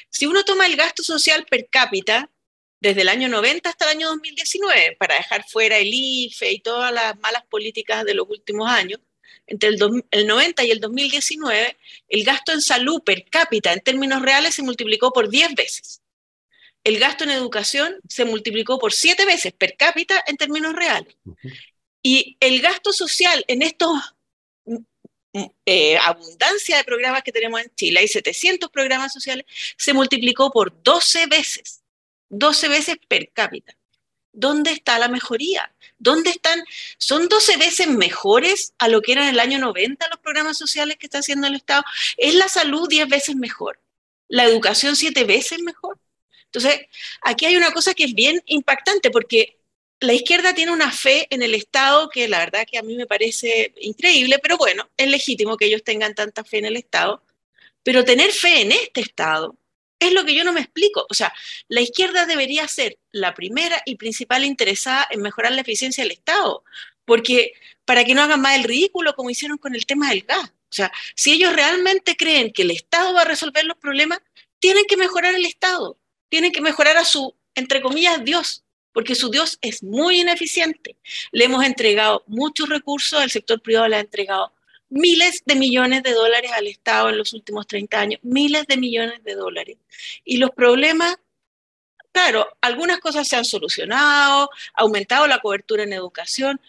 si 0.08 0.26
uno 0.26 0.44
toma 0.44 0.66
el 0.66 0.76
gasto 0.76 1.02
social 1.02 1.46
per 1.48 1.68
cápita 1.68 2.30
desde 2.80 3.02
el 3.02 3.08
año 3.08 3.28
90 3.28 3.68
hasta 3.68 3.84
el 3.84 3.98
año 3.98 4.08
2019, 4.08 4.96
para 4.98 5.16
dejar 5.16 5.44
fuera 5.48 5.78
el 5.78 5.90
IFE 5.92 6.52
y 6.52 6.60
todas 6.60 6.92
las 6.92 7.18
malas 7.18 7.44
políticas 7.48 8.04
de 8.04 8.14
los 8.14 8.28
últimos 8.28 8.68
años, 8.68 9.00
entre 9.46 9.70
el, 9.70 10.26
90 10.26 10.64
y 10.64 10.70
el 10.70 10.80
2019, 10.80 11.76
el 12.08 12.24
gasto 12.24 12.52
en 12.52 12.60
salud 12.60 13.02
per 13.02 13.24
cápita 13.24 13.72
en 13.72 13.80
términos 13.80 14.22
reales 14.22 14.54
se 14.54 14.62
multiplicó 14.62 15.12
por 15.12 15.28
10 15.28 15.54
veces. 15.54 16.02
El 16.84 16.98
gasto 16.98 17.24
en 17.24 17.30
educación 17.30 17.96
se 18.08 18.24
multiplicó 18.24 18.78
por 18.78 18.92
7 18.92 19.26
veces 19.26 19.52
per 19.52 19.76
cápita 19.76 20.22
en 20.26 20.36
términos 20.36 20.72
reales. 20.72 21.16
Y 22.02 22.36
el 22.40 22.60
gasto 22.62 22.92
social 22.92 23.44
en 23.48 23.62
estos 23.62 23.90
eh, 25.32 25.96
abundancia 25.98 26.76
de 26.76 26.84
programas 26.84 27.22
que 27.22 27.32
tenemos 27.32 27.60
en 27.60 27.72
Chile, 27.74 28.00
hay 28.00 28.08
700 28.08 28.70
programas 28.70 29.12
sociales, 29.12 29.46
se 29.76 29.92
multiplicó 29.92 30.50
por 30.50 30.82
12 30.82 31.26
veces. 31.26 31.82
12 32.28 32.68
veces 32.68 32.96
per 33.08 33.30
cápita. 33.32 33.76
¿Dónde 34.32 34.70
está 34.70 34.98
la 34.98 35.08
mejoría? 35.08 35.72
¿Dónde 35.98 36.30
están? 36.30 36.62
¿Son 36.98 37.28
12 37.28 37.56
veces 37.56 37.88
mejores 37.88 38.74
a 38.78 38.88
lo 38.88 39.02
que 39.02 39.12
eran 39.12 39.28
el 39.28 39.40
año 39.40 39.58
90 39.58 40.08
los 40.08 40.20
programas 40.20 40.56
sociales 40.56 40.96
que 40.96 41.06
está 41.06 41.18
haciendo 41.18 41.48
el 41.48 41.56
Estado? 41.56 41.82
¿Es 42.16 42.34
la 42.34 42.48
salud 42.48 42.88
10 42.88 43.08
veces 43.08 43.36
mejor? 43.36 43.80
¿La 44.28 44.44
educación 44.44 44.94
7 44.94 45.24
veces 45.24 45.60
mejor? 45.62 45.98
Entonces, 46.44 46.80
aquí 47.22 47.46
hay 47.46 47.56
una 47.56 47.72
cosa 47.72 47.94
que 47.94 48.04
es 48.04 48.14
bien 48.14 48.40
impactante 48.46 49.10
porque 49.10 49.59
la 50.00 50.14
izquierda 50.14 50.54
tiene 50.54 50.72
una 50.72 50.90
fe 50.90 51.26
en 51.30 51.42
el 51.42 51.54
Estado 51.54 52.08
que 52.08 52.26
la 52.26 52.38
verdad 52.38 52.66
que 52.70 52.78
a 52.78 52.82
mí 52.82 52.96
me 52.96 53.06
parece 53.06 53.74
increíble, 53.80 54.38
pero 54.42 54.56
bueno, 54.56 54.88
es 54.96 55.08
legítimo 55.08 55.56
que 55.56 55.66
ellos 55.66 55.84
tengan 55.84 56.14
tanta 56.14 56.42
fe 56.42 56.58
en 56.58 56.66
el 56.66 56.76
Estado. 56.76 57.22
Pero 57.82 58.04
tener 58.04 58.30
fe 58.32 58.62
en 58.62 58.72
este 58.72 59.00
Estado 59.00 59.56
Es 59.98 60.12
lo 60.12 60.24
que 60.24 60.34
yo 60.34 60.44
no 60.44 60.52
me 60.52 60.60
explico. 60.60 61.06
O 61.10 61.14
sea, 61.14 61.32
la 61.68 61.80
izquierda 61.82 62.26
debería 62.26 62.66
ser 62.68 62.98
la 63.12 63.34
primera 63.34 63.82
y 63.84 63.96
principal 63.96 64.44
interesada 64.44 65.06
en 65.10 65.20
mejorar 65.20 65.52
la 65.52 65.60
eficiencia 65.60 66.02
del 66.02 66.12
Estado, 66.12 66.64
porque 67.04 67.52
para 67.84 68.04
que 68.04 68.14
no 68.14 68.22
hagan 68.22 68.40
más 68.40 68.56
el 68.56 68.64
ridículo 68.64 69.14
como 69.14 69.30
hicieron 69.30 69.58
con 69.58 69.74
el 69.74 69.86
tema 69.86 70.10
del 70.10 70.22
gas. 70.22 70.48
O 70.48 70.72
sea, 70.72 70.92
si 71.14 71.32
ellos 71.32 71.54
realmente 71.54 72.16
creen 72.16 72.52
que 72.52 72.62
el 72.62 72.70
Estado 72.70 73.12
va 73.12 73.22
a 73.22 73.24
resolver 73.24 73.64
los 73.64 73.76
problemas, 73.76 74.20
tienen 74.60 74.84
que 74.86 74.96
mejorar 74.96 75.34
el 75.34 75.44
Estado, 75.44 75.98
tienen 76.30 76.52
que 76.52 76.60
mejorar 76.60 76.96
a 76.96 77.04
su, 77.04 77.34
entre 77.54 77.82
comillas, 77.82 78.24
Dios, 78.24 78.64
porque 78.92 79.14
su 79.14 79.30
Dios 79.30 79.58
es 79.60 79.82
muy 79.82 80.20
ineficiente. 80.20 80.96
Le 81.32 81.44
hemos 81.44 81.64
entregado 81.64 82.24
muchos 82.26 82.68
recursos, 82.68 83.22
el 83.22 83.30
sector 83.30 83.60
privado 83.60 83.88
le 83.88 83.96
ha 83.96 84.00
entregado 84.00 84.52
miles 84.88 85.42
de 85.46 85.54
millones 85.54 86.02
de 86.02 86.12
dólares 86.12 86.50
al 86.52 86.66
Estado 86.66 87.08
en 87.08 87.18
los 87.18 87.32
últimos 87.32 87.66
30 87.66 88.00
años, 88.00 88.20
miles 88.22 88.66
de 88.66 88.76
millones 88.76 89.22
de 89.24 89.34
dólares. 89.34 89.78
Y 90.24 90.36
los 90.38 90.50
problemas, 90.50 91.16
claro, 92.12 92.48
algunas 92.60 92.98
cosas 92.98 93.26
se 93.26 93.36
han 93.36 93.44
solucionado, 93.44 94.50
ha 94.74 94.82
aumentado 94.82 95.26
la 95.26 95.38
cobertura 95.38 95.84
en 95.84 95.92
educación, 95.92 96.60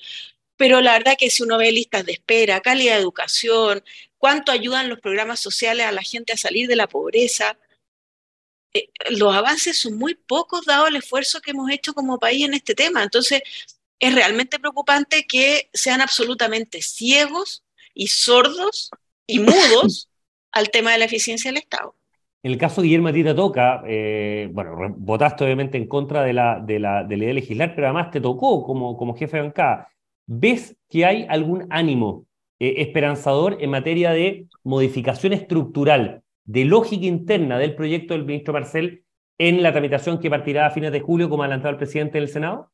pero 0.56 0.80
la 0.80 0.94
verdad 0.94 1.18
que 1.18 1.32
si 1.32 1.42
uno 1.42 1.58
ve 1.58 1.72
listas 1.72 2.06
de 2.06 2.14
espera, 2.14 2.62
calidad 2.62 2.96
de 2.96 3.02
educación, 3.02 3.84
cuánto 4.20 4.52
ayudan 4.52 4.90
los 4.90 5.00
programas 5.00 5.40
sociales 5.40 5.88
a 5.88 5.92
la 5.92 6.04
gente 6.04 6.34
a 6.34 6.38
salir 6.38 6.68
de 6.68 6.76
la 6.76 6.88
pobreza, 6.88 7.58
eh, 8.74 8.90
los 9.10 9.34
avances 9.36 9.78
son 9.78 9.98
muy 9.98 10.16
pocos 10.16 10.66
dado 10.66 10.88
el 10.88 10.96
esfuerzo 10.96 11.42
que 11.42 11.52
hemos 11.52 11.70
hecho 11.72 11.94
como 11.94 12.20
país 12.20 12.46
en 12.46 12.54
este 12.54 12.74
tema. 12.74 13.04
Entonces, 13.04 13.42
es 14.00 14.16
realmente 14.16 14.60
preocupante 14.60 15.26
que 15.28 15.70
sean 15.74 16.02
absolutamente 16.02 16.82
ciegos 16.82 17.64
y 17.94 18.08
sordos 18.08 18.90
y 19.28 19.40
mudos 19.40 20.10
al 20.52 20.70
tema 20.70 20.92
de 20.92 21.00
la 21.00 21.06
eficiencia 21.06 21.52
del 21.52 21.62
Estado. 21.62 21.96
En 22.44 22.52
el 22.52 22.58
caso 22.58 22.82
de 22.82 22.88
Guillermo 22.88 23.14
Tita 23.14 23.36
Toca, 23.36 23.84
eh, 23.86 24.50
bueno, 24.52 24.96
votaste 24.98 25.44
obviamente 25.44 25.78
en 25.78 25.88
contra 25.88 26.24
de 26.24 26.34
la, 26.34 26.60
de, 26.60 26.80
la, 26.80 27.04
de 27.04 27.18
la 27.18 27.24
idea 27.26 27.34
legislar, 27.36 27.76
pero 27.76 27.88
además 27.88 28.10
te 28.10 28.20
tocó 28.20 28.64
como, 28.64 28.98
como 28.98 29.16
jefe 29.16 29.38
de 29.38 29.44
bancada. 29.44 29.90
¿Ves 30.26 30.76
que 30.90 31.06
hay 31.06 31.28
algún 31.30 31.68
ánimo 31.70 32.26
eh, 32.60 32.76
esperanzador 32.78 33.58
en 33.60 33.70
materia 33.70 34.12
de 34.12 34.48
modificación 34.64 35.34
estructural 35.34 36.24
de 36.52 36.66
lógica 36.66 37.06
interna 37.06 37.58
del 37.58 37.76
proyecto 37.76 38.14
del 38.14 38.26
ministro 38.26 38.54
Marcel 38.54 39.06
en 39.38 39.64
la 39.64 39.72
tramitación 39.72 40.20
que 40.20 40.30
partirá 40.30 40.66
a 40.66 40.72
fines 40.72 40.92
de 40.92 41.00
julio, 41.00 41.30
como 41.30 41.44
ha 41.44 41.46
adelantado 41.46 41.72
el 41.72 41.78
presidente 41.78 42.20
del 42.20 42.28
Senado? 42.28 42.72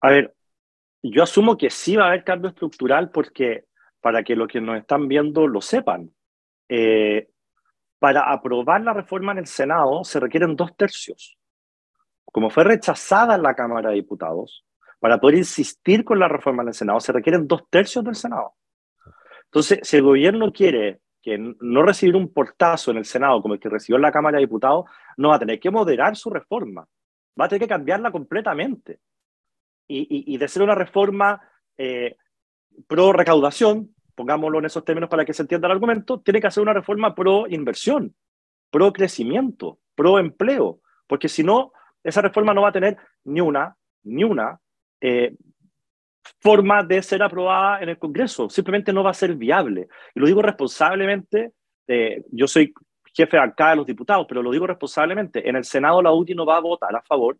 A 0.00 0.08
ver, 0.08 0.34
yo 1.02 1.22
asumo 1.22 1.58
que 1.58 1.68
sí 1.68 1.96
va 1.96 2.04
a 2.04 2.08
haber 2.08 2.24
cambio 2.24 2.48
estructural 2.48 3.10
porque, 3.10 3.66
para 4.00 4.22
que 4.22 4.34
los 4.34 4.48
que 4.48 4.62
nos 4.62 4.78
están 4.78 5.08
viendo 5.08 5.46
lo 5.46 5.60
sepan, 5.60 6.10
eh, 6.70 7.28
para 7.98 8.32
aprobar 8.32 8.80
la 8.80 8.94
reforma 8.94 9.32
en 9.32 9.38
el 9.38 9.46
Senado 9.46 10.02
se 10.02 10.18
requieren 10.18 10.56
dos 10.56 10.74
tercios. 10.74 11.36
Como 12.24 12.48
fue 12.48 12.64
rechazada 12.64 13.34
en 13.34 13.42
la 13.42 13.54
Cámara 13.54 13.90
de 13.90 13.96
Diputados, 13.96 14.64
para 15.00 15.18
poder 15.18 15.36
insistir 15.36 16.02
con 16.02 16.18
la 16.18 16.28
reforma 16.28 16.62
en 16.62 16.68
el 16.68 16.74
Senado 16.74 16.98
se 17.00 17.12
requieren 17.12 17.46
dos 17.46 17.68
tercios 17.68 18.02
del 18.04 18.14
Senado. 18.14 18.54
Entonces, 19.44 19.80
si 19.82 19.98
el 19.98 20.02
gobierno 20.02 20.50
quiere 20.50 21.00
no 21.26 21.82
recibir 21.82 22.16
un 22.16 22.32
portazo 22.32 22.90
en 22.90 22.98
el 22.98 23.04
Senado 23.04 23.42
como 23.42 23.54
el 23.54 23.60
que 23.60 23.68
recibió 23.68 23.96
en 23.96 24.02
la 24.02 24.12
Cámara 24.12 24.36
de 24.36 24.44
Diputados, 24.44 24.86
no 25.16 25.30
va 25.30 25.36
a 25.36 25.38
tener 25.38 25.60
que 25.60 25.70
moderar 25.70 26.16
su 26.16 26.30
reforma, 26.30 26.86
va 27.38 27.44
a 27.44 27.48
tener 27.48 27.62
que 27.62 27.68
cambiarla 27.68 28.10
completamente. 28.10 29.00
Y, 29.90 30.36
de 30.36 30.48
ser 30.48 30.62
una 30.62 30.74
reforma 30.74 31.40
eh, 31.78 32.16
pro 32.86 33.12
recaudación, 33.12 33.94
pongámoslo 34.14 34.58
en 34.58 34.66
esos 34.66 34.84
términos 34.84 35.08
para 35.08 35.24
que 35.24 35.32
se 35.32 35.42
entienda 35.42 35.66
el 35.66 35.72
argumento, 35.72 36.20
tiene 36.20 36.40
que 36.40 36.46
hacer 36.46 36.62
una 36.62 36.74
reforma 36.74 37.14
pro 37.14 37.46
inversión, 37.48 38.14
pro 38.70 38.92
crecimiento, 38.92 39.78
pro 39.94 40.18
empleo, 40.18 40.80
porque 41.06 41.28
si 41.28 41.42
no, 41.42 41.72
esa 42.04 42.20
reforma 42.20 42.52
no 42.52 42.62
va 42.62 42.68
a 42.68 42.72
tener 42.72 42.98
ni 43.24 43.40
una, 43.40 43.76
ni 44.02 44.24
una 44.24 44.60
eh, 45.00 45.34
forma 46.40 46.82
de 46.82 47.02
ser 47.02 47.22
aprobada 47.22 47.80
en 47.80 47.90
el 47.90 47.98
Congreso. 47.98 48.48
Simplemente 48.48 48.92
no 48.92 49.02
va 49.02 49.10
a 49.10 49.14
ser 49.14 49.34
viable. 49.34 49.88
Y 50.14 50.20
lo 50.20 50.26
digo 50.26 50.42
responsablemente, 50.42 51.52
eh, 51.86 52.24
yo 52.30 52.46
soy 52.46 52.72
jefe 53.14 53.38
acá 53.38 53.70
de 53.70 53.76
los 53.76 53.86
diputados, 53.86 54.26
pero 54.28 54.42
lo 54.42 54.50
digo 54.50 54.66
responsablemente. 54.66 55.48
En 55.48 55.56
el 55.56 55.64
Senado 55.64 56.02
la 56.02 56.12
UTI 56.12 56.34
no 56.34 56.46
va 56.46 56.58
a 56.58 56.60
votar 56.60 56.94
a 56.94 57.02
favor 57.02 57.36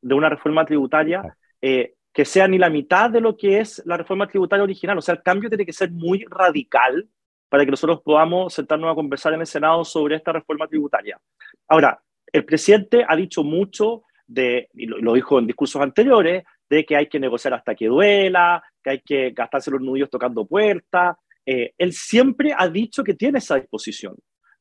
de 0.00 0.14
una 0.14 0.28
reforma 0.28 0.64
tributaria 0.64 1.36
eh, 1.60 1.94
que 2.12 2.24
sea 2.24 2.46
ni 2.46 2.58
la 2.58 2.70
mitad 2.70 3.10
de 3.10 3.20
lo 3.20 3.36
que 3.36 3.60
es 3.60 3.82
la 3.86 3.96
reforma 3.96 4.26
tributaria 4.28 4.62
original. 4.62 4.98
O 4.98 5.02
sea, 5.02 5.14
el 5.14 5.22
cambio 5.22 5.48
tiene 5.48 5.66
que 5.66 5.72
ser 5.72 5.90
muy 5.90 6.24
radical 6.28 7.08
para 7.48 7.64
que 7.64 7.70
nosotros 7.70 8.00
podamos 8.02 8.54
sentarnos 8.54 8.90
a 8.90 8.94
conversar 8.94 9.32
en 9.34 9.40
el 9.40 9.46
Senado 9.46 9.84
sobre 9.84 10.16
esta 10.16 10.32
reforma 10.32 10.66
tributaria. 10.66 11.20
Ahora, 11.68 12.00
el 12.32 12.44
presidente 12.44 13.04
ha 13.06 13.14
dicho 13.14 13.44
mucho 13.44 14.02
de, 14.26 14.68
y 14.74 14.86
lo 14.86 15.12
dijo 15.12 15.38
en 15.38 15.46
discursos 15.46 15.80
anteriores, 15.80 16.44
de 16.74 16.84
que 16.84 16.96
hay 16.96 17.08
que 17.08 17.20
negociar 17.20 17.54
hasta 17.54 17.74
que 17.74 17.86
duela, 17.86 18.62
que 18.82 18.90
hay 18.90 19.00
que 19.00 19.30
gastarse 19.30 19.70
los 19.70 19.80
nudillos 19.80 20.10
tocando 20.10 20.46
puertas. 20.46 21.16
Eh, 21.46 21.72
él 21.78 21.92
siempre 21.92 22.54
ha 22.56 22.68
dicho 22.68 23.04
que 23.04 23.14
tiene 23.14 23.38
esa 23.38 23.56
disposición, 23.56 24.16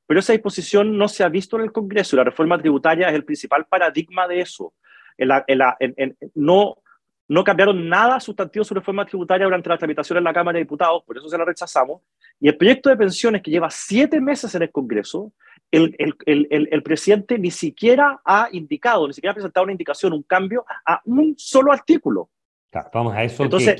pero 0.05 0.19
esa 0.19 0.33
disposición 0.33 0.97
no 0.97 1.07
se 1.07 1.23
ha 1.23 1.29
visto 1.29 1.57
en 1.57 1.63
el 1.63 1.71
Congreso 1.71 2.15
y 2.15 2.17
la 2.17 2.25
reforma 2.25 2.57
tributaria 2.57 3.09
es 3.09 3.15
el 3.15 3.25
principal 3.25 3.65
paradigma 3.65 4.27
de 4.27 4.41
eso. 4.41 4.73
no, 6.35 6.75
no 7.27 7.43
cambiaron 7.43 7.87
nada 7.87 8.19
sustantivo 8.19 8.65
su 8.65 8.73
reforma 8.73 9.05
tributaria 9.05 9.45
durante 9.45 9.69
la 9.69 9.77
tramitación 9.77 10.17
en 10.17 10.25
la 10.25 10.33
Cámara 10.33 10.57
de 10.57 10.65
Diputados, 10.65 11.03
por 11.05 11.17
eso 11.17 11.29
se 11.29 11.37
la 11.37 11.45
rechazamos. 11.45 12.01
Y 12.39 12.49
el 12.49 12.57
proyecto 12.57 12.89
de 12.89 12.97
pensiones 12.97 13.41
que 13.41 13.51
lleva 13.51 13.69
siete 13.69 14.19
meses 14.19 14.53
en 14.55 14.63
el 14.63 14.71
Congreso 14.71 15.31
el, 15.73 16.83
presidente 16.83 17.39
ni 17.39 17.51
siquiera 17.51 18.21
ha 18.23 18.47
indicado, 18.51 19.07
ni 19.07 19.13
siquiera 19.13 19.31
ha 19.31 19.35
presentado 19.35 19.63
una 19.63 19.73
indicación, 19.73 20.13
un 20.13 20.23
cambio 20.23 20.65
a 20.85 21.01
un 21.05 21.33
solo 21.37 21.71
artículo. 21.71 22.29
vamos 22.93 23.13
a 23.13 23.23
eso. 23.23 23.43
Entonces, 23.43 23.75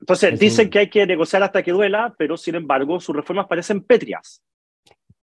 entonces 0.00 0.38
dicen 0.38 0.70
que 0.70 0.78
hay 0.80 0.90
que 0.90 1.06
negociar 1.06 1.42
hasta 1.42 1.62
que 1.62 1.72
duela, 1.72 2.14
pero 2.16 2.36
sin 2.36 2.54
embargo 2.54 2.98
sus 3.00 3.14
reformas 3.14 3.46
parecen 3.46 3.82
pétreas. 3.82 4.42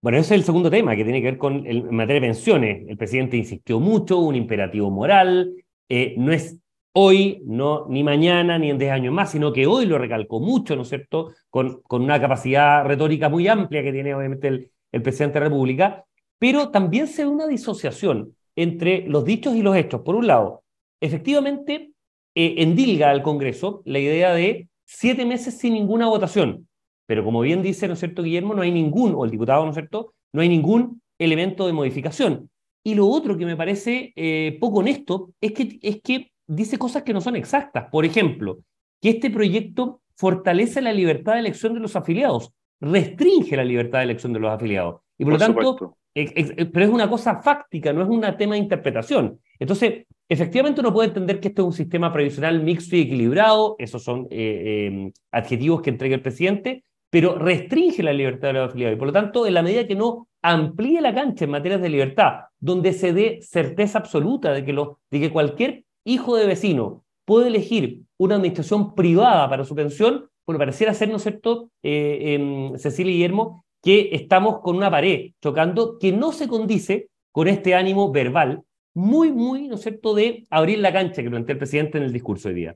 Bueno, 0.01 0.19
ese 0.19 0.35
es 0.35 0.41
el 0.41 0.45
segundo 0.45 0.69
tema 0.69 0.95
que 0.95 1.03
tiene 1.03 1.19
que 1.19 1.31
ver 1.31 1.37
con 1.39 1.65
el, 1.65 1.77
en 1.77 1.95
materia 1.95 2.21
de 2.21 2.27
pensiones. 2.27 2.85
El 2.87 2.97
presidente 2.97 3.37
insistió 3.37 3.79
mucho, 3.79 4.19
un 4.19 4.35
imperativo 4.35 4.91
moral. 4.91 5.55
Eh, 5.89 6.13
no 6.17 6.31
es 6.31 6.59
hoy, 6.91 7.41
no, 7.45 7.87
ni 7.89 8.03
mañana, 8.03 8.59
ni 8.59 8.69
en 8.69 8.77
10 8.77 8.91
años 8.91 9.13
más, 9.13 9.31
sino 9.31 9.51
que 9.51 9.65
hoy 9.65 9.87
lo 9.87 9.97
recalcó 9.97 10.39
mucho, 10.39 10.75
¿no 10.75 10.83
es 10.83 10.89
cierto? 10.89 11.33
Con, 11.49 11.81
con 11.81 12.03
una 12.03 12.21
capacidad 12.21 12.85
retórica 12.85 13.29
muy 13.29 13.47
amplia 13.47 13.81
que 13.81 13.91
tiene 13.91 14.13
obviamente 14.13 14.47
el, 14.47 14.71
el 14.95 15.01
presidente 15.01 15.33
de 15.33 15.39
la 15.41 15.49
República, 15.49 16.05
pero 16.39 16.69
también 16.69 17.07
se 17.07 17.25
ve 17.25 17.29
una 17.29 17.47
disociación 17.47 18.33
entre 18.55 19.05
los 19.07 19.25
dichos 19.25 19.53
y 19.53 19.61
los 19.61 19.75
hechos. 19.75 20.01
Por 20.01 20.15
un 20.15 20.25
lado, 20.25 20.63
efectivamente, 21.01 21.91
eh, 22.33 22.55
endilga 22.59 23.09
al 23.09 23.21
Congreso 23.21 23.81
la 23.83 23.99
idea 23.99 24.33
de 24.33 24.69
siete 24.85 25.25
meses 25.25 25.57
sin 25.57 25.73
ninguna 25.73 26.07
votación, 26.07 26.69
pero 27.05 27.25
como 27.25 27.41
bien 27.41 27.61
dice, 27.61 27.87
¿no 27.87 27.93
es 27.93 27.99
cierto, 27.99 28.23
Guillermo? 28.23 28.53
No 28.53 28.61
hay 28.61 28.71
ningún, 28.71 29.13
o 29.15 29.25
el 29.25 29.31
diputado, 29.31 29.65
¿no 29.65 29.71
es 29.71 29.75
cierto? 29.75 30.13
No 30.31 30.41
hay 30.41 30.47
ningún 30.47 31.01
elemento 31.19 31.67
de 31.67 31.73
modificación. 31.73 32.49
Y 32.81 32.95
lo 32.95 33.07
otro 33.07 33.37
que 33.37 33.45
me 33.45 33.57
parece 33.57 34.13
eh, 34.15 34.57
poco 34.61 34.79
honesto 34.79 35.31
es 35.41 35.51
que, 35.51 35.77
es 35.81 36.01
que 36.01 36.31
dice 36.47 36.77
cosas 36.77 37.03
que 37.03 37.13
no 37.13 37.19
son 37.19 37.35
exactas. 37.35 37.87
Por 37.91 38.05
ejemplo, 38.05 38.59
que 39.01 39.09
este 39.09 39.29
proyecto 39.29 40.01
fortalece 40.15 40.81
la 40.81 40.93
libertad 40.93 41.33
de 41.33 41.39
elección 41.39 41.73
de 41.73 41.81
los 41.81 41.97
afiliados 41.97 42.53
restringe 42.79 43.55
la 43.55 43.63
libertad 43.63 43.99
de 43.99 44.05
elección 44.05 44.33
de 44.33 44.39
los 44.39 44.51
afiliados. 44.51 45.01
Y 45.17 45.23
por, 45.23 45.33
lo 45.33 45.39
tanto, 45.39 45.97
pero 46.13 46.85
es 46.85 46.91
una 46.91 47.09
cosa 47.09 47.41
fáctica, 47.41 47.91
no 47.93 48.01
es 48.01 48.09
un 48.09 48.21
tema 48.37 48.55
de 48.55 48.61
interpretación. 48.61 49.39
Entonces, 49.59 50.05
efectivamente 50.29 50.81
uno 50.81 50.93
puede 50.93 51.09
entender 51.09 51.39
que 51.39 51.49
esto 51.49 51.61
es 51.61 51.65
un 51.67 51.73
sistema 51.73 52.11
previsional 52.11 52.63
mixto 52.63 52.95
y 52.95 53.01
equilibrado, 53.01 53.75
esos 53.79 54.03
son 54.03 54.27
eh, 54.29 54.87
em, 54.87 55.11
adjetivos 55.31 55.81
que 55.81 55.89
entrega 55.89 56.15
el 56.15 56.21
presidente, 56.21 56.83
pero 57.09 57.37
restringe 57.37 58.03
la 58.03 58.13
libertad 58.13 58.49
de 58.49 58.53
los 58.55 58.69
afiliados. 58.69 58.95
Y 58.95 58.99
por 58.99 59.07
lo 59.07 59.13
tanto, 59.13 59.45
en 59.47 59.53
la 59.53 59.61
medida 59.61 59.87
que 59.87 59.95
no 59.95 60.27
amplíe 60.41 61.01
la 61.01 61.13
cancha 61.13 61.45
en 61.45 61.51
materias 61.51 61.81
de 61.81 61.89
libertad, 61.89 62.45
donde 62.59 62.93
se 62.93 63.13
dé 63.13 63.39
certeza 63.41 63.99
absoluta 63.99 64.51
de 64.53 64.63
que, 64.63 64.73
lo, 64.73 64.99
de 65.11 65.19
que 65.19 65.31
cualquier 65.31 65.85
hijo 66.03 66.35
de 66.35 66.45
vecino 66.45 67.03
puede 67.25 67.47
elegir 67.47 68.01
una 68.17 68.35
administración 68.35 68.95
privada 68.95 69.49
para 69.49 69.63
su 69.63 69.75
pensión, 69.75 70.29
bueno, 70.45 70.59
pareciera 70.59 70.93
ser, 70.93 71.09
¿no 71.09 71.17
es 71.17 71.23
cierto, 71.23 71.71
eh, 71.83 72.35
em, 72.35 72.77
Cecilia 72.77 73.11
y 73.11 73.15
Guillermo, 73.15 73.65
que 73.81 74.09
estamos 74.13 74.61
con 74.61 74.75
una 74.75 74.91
pared 74.91 75.31
chocando 75.41 75.97
que 75.99 76.11
no 76.11 76.31
se 76.31 76.47
condice 76.47 77.09
con 77.31 77.47
este 77.47 77.75
ánimo 77.75 78.11
verbal 78.11 78.63
muy, 78.93 79.31
muy, 79.31 79.67
¿no 79.67 79.75
es 79.75 79.81
cierto?, 79.81 80.15
de 80.15 80.45
abrir 80.49 80.79
la 80.79 80.93
cancha 80.93 81.21
que 81.21 81.29
plantea 81.29 81.53
el 81.53 81.59
presidente 81.59 81.97
en 81.97 82.05
el 82.05 82.13
discurso 82.13 82.47
de 82.49 82.55
día. 82.55 82.75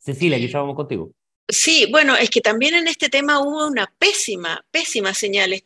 Cecilia, 0.00 0.38
quizá 0.38 0.58
vamos 0.58 0.74
contigo. 0.74 1.12
Sí, 1.46 1.86
bueno, 1.90 2.16
es 2.16 2.30
que 2.30 2.40
también 2.40 2.74
en 2.74 2.88
este 2.88 3.10
tema 3.10 3.40
hubo 3.40 3.66
una 3.66 3.92
pésima, 3.98 4.64
pésima 4.70 5.12
señal 5.12 5.52
eh, 5.52 5.62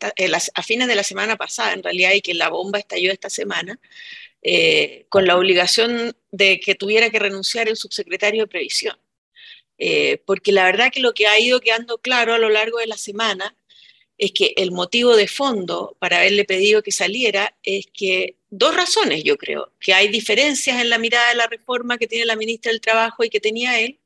a 0.53 0.63
fines 0.63 0.87
de 0.87 0.95
la 0.95 1.03
semana 1.03 1.37
pasada, 1.37 1.73
en 1.73 1.83
realidad, 1.83 2.11
y 2.13 2.21
que 2.21 2.33
la 2.33 2.49
bomba 2.49 2.79
estalló 2.79 3.11
esta 3.11 3.29
semana, 3.29 3.79
eh, 4.41 5.05
con 5.07 5.25
la 5.25 5.37
obligación 5.37 6.15
de 6.31 6.59
que 6.59 6.75
tuviera 6.75 7.09
que 7.09 7.19
renunciar 7.19 7.69
el 7.69 7.77
subsecretario 7.77 8.43
de 8.43 8.47
Previsión. 8.47 8.97
Eh, 9.79 10.21
porque 10.25 10.51
la 10.51 10.65
verdad 10.65 10.91
que 10.91 10.99
lo 10.99 11.13
que 11.13 11.27
ha 11.27 11.39
ido 11.39 11.61
quedando 11.61 11.99
claro 11.99 12.33
a 12.33 12.37
lo 12.37 12.49
largo 12.49 12.79
de 12.79 12.87
la 12.87 12.97
semana 12.97 13.55
es 14.17 14.33
que 14.33 14.53
el 14.57 14.71
motivo 14.71 15.15
de 15.15 15.29
fondo 15.29 15.95
para 15.99 16.17
haberle 16.17 16.43
pedido 16.43 16.83
que 16.83 16.91
saliera 16.91 17.57
es 17.63 17.85
que 17.93 18.37
dos 18.49 18.75
razones, 18.75 19.23
yo 19.23 19.37
creo, 19.37 19.73
que 19.79 19.93
hay 19.93 20.09
diferencias 20.09 20.81
en 20.81 20.89
la 20.89 20.97
mirada 20.97 21.29
de 21.29 21.35
la 21.35 21.47
reforma 21.47 21.97
que 21.97 22.07
tiene 22.07 22.25
la 22.25 22.35
ministra 22.35 22.71
del 22.71 22.81
Trabajo 22.81 23.23
y 23.23 23.29
que 23.29 23.39
tenía 23.39 23.79
él, 23.79 23.99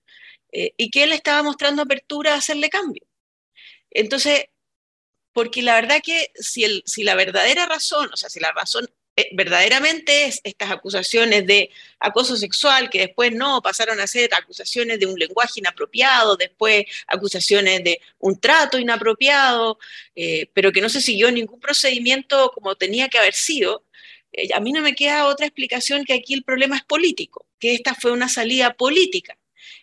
eh, 0.51 0.73
y 0.77 0.91
que 0.91 1.03
él 1.03 1.13
estaba 1.13 1.41
mostrando 1.41 1.81
apertura 1.81 2.33
a 2.33 2.37
hacerle 2.37 2.69
cambio. 2.69 3.03
Entonces, 3.89 4.45
porque 5.33 5.63
la 5.63 5.75
verdad 5.75 6.01
que 6.03 6.31
si, 6.35 6.63
el, 6.63 6.83
si 6.85 7.03
la 7.03 7.15
verdadera 7.15 7.65
razón, 7.65 8.09
o 8.13 8.17
sea, 8.17 8.29
si 8.29 8.39
la 8.39 8.51
razón 8.51 8.87
eh, 9.15 9.29
verdaderamente 9.33 10.25
es 10.25 10.41
estas 10.43 10.71
acusaciones 10.71 11.45
de 11.45 11.69
acoso 11.99 12.35
sexual, 12.35 12.89
que 12.89 12.99
después 12.99 13.31
no 13.31 13.61
pasaron 13.61 13.99
a 13.99 14.07
ser 14.07 14.33
acusaciones 14.33 14.99
de 14.99 15.05
un 15.05 15.19
lenguaje 15.19 15.59
inapropiado, 15.59 16.35
después 16.35 16.85
acusaciones 17.05 17.83
de 17.83 18.01
un 18.19 18.39
trato 18.39 18.79
inapropiado, 18.79 19.77
eh, 20.15 20.49
pero 20.53 20.71
que 20.71 20.81
no 20.81 20.89
se 20.89 21.01
siguió 21.01 21.31
ningún 21.31 21.59
procedimiento 21.59 22.51
como 22.55 22.75
tenía 22.75 23.07
que 23.07 23.19
haber 23.19 23.35
sido, 23.35 23.85
eh, 24.31 24.49
a 24.53 24.59
mí 24.59 24.71
no 24.71 24.81
me 24.81 24.95
queda 24.95 25.27
otra 25.27 25.45
explicación 25.45 26.05
que 26.05 26.13
aquí 26.13 26.33
el 26.33 26.43
problema 26.43 26.75
es 26.77 26.83
político, 26.83 27.45
que 27.59 27.75
esta 27.75 27.93
fue 27.93 28.11
una 28.11 28.29
salida 28.29 28.73
política. 28.73 29.37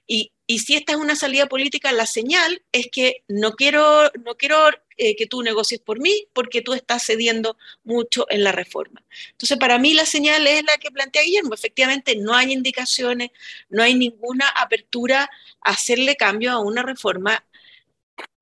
Y, 0.07 0.33
y 0.51 0.59
si 0.59 0.75
esta 0.75 0.95
es 0.95 0.99
una 0.99 1.15
salida 1.15 1.47
política, 1.47 1.93
la 1.93 2.07
señal 2.07 2.61
es 2.73 2.89
que 2.91 3.23
no 3.29 3.53
quiero, 3.53 4.11
no 4.25 4.35
quiero 4.37 4.57
eh, 4.97 5.15
que 5.15 5.29
tú 5.29 5.43
negocies 5.43 5.79
por 5.79 6.01
mí 6.01 6.27
porque 6.33 6.61
tú 6.61 6.75
estás 6.75 7.07
cediendo 7.07 7.57
mucho 7.85 8.27
en 8.31 8.43
la 8.43 8.51
reforma. 8.51 9.01
Entonces, 9.31 9.57
para 9.59 9.79
mí 9.79 9.95
la 9.95 10.05
señal 10.05 10.45
es 10.49 10.65
la 10.65 10.77
que 10.79 10.91
plantea 10.91 11.23
Guillermo. 11.23 11.55
Efectivamente, 11.55 12.17
no 12.17 12.35
hay 12.35 12.53
indicaciones, 12.53 13.31
no 13.69 13.85
hay 13.85 13.95
ninguna 13.95 14.49
apertura 14.49 15.31
a 15.61 15.71
hacerle 15.71 16.17
cambio 16.17 16.51
a 16.51 16.59
una 16.59 16.83
reforma. 16.83 17.47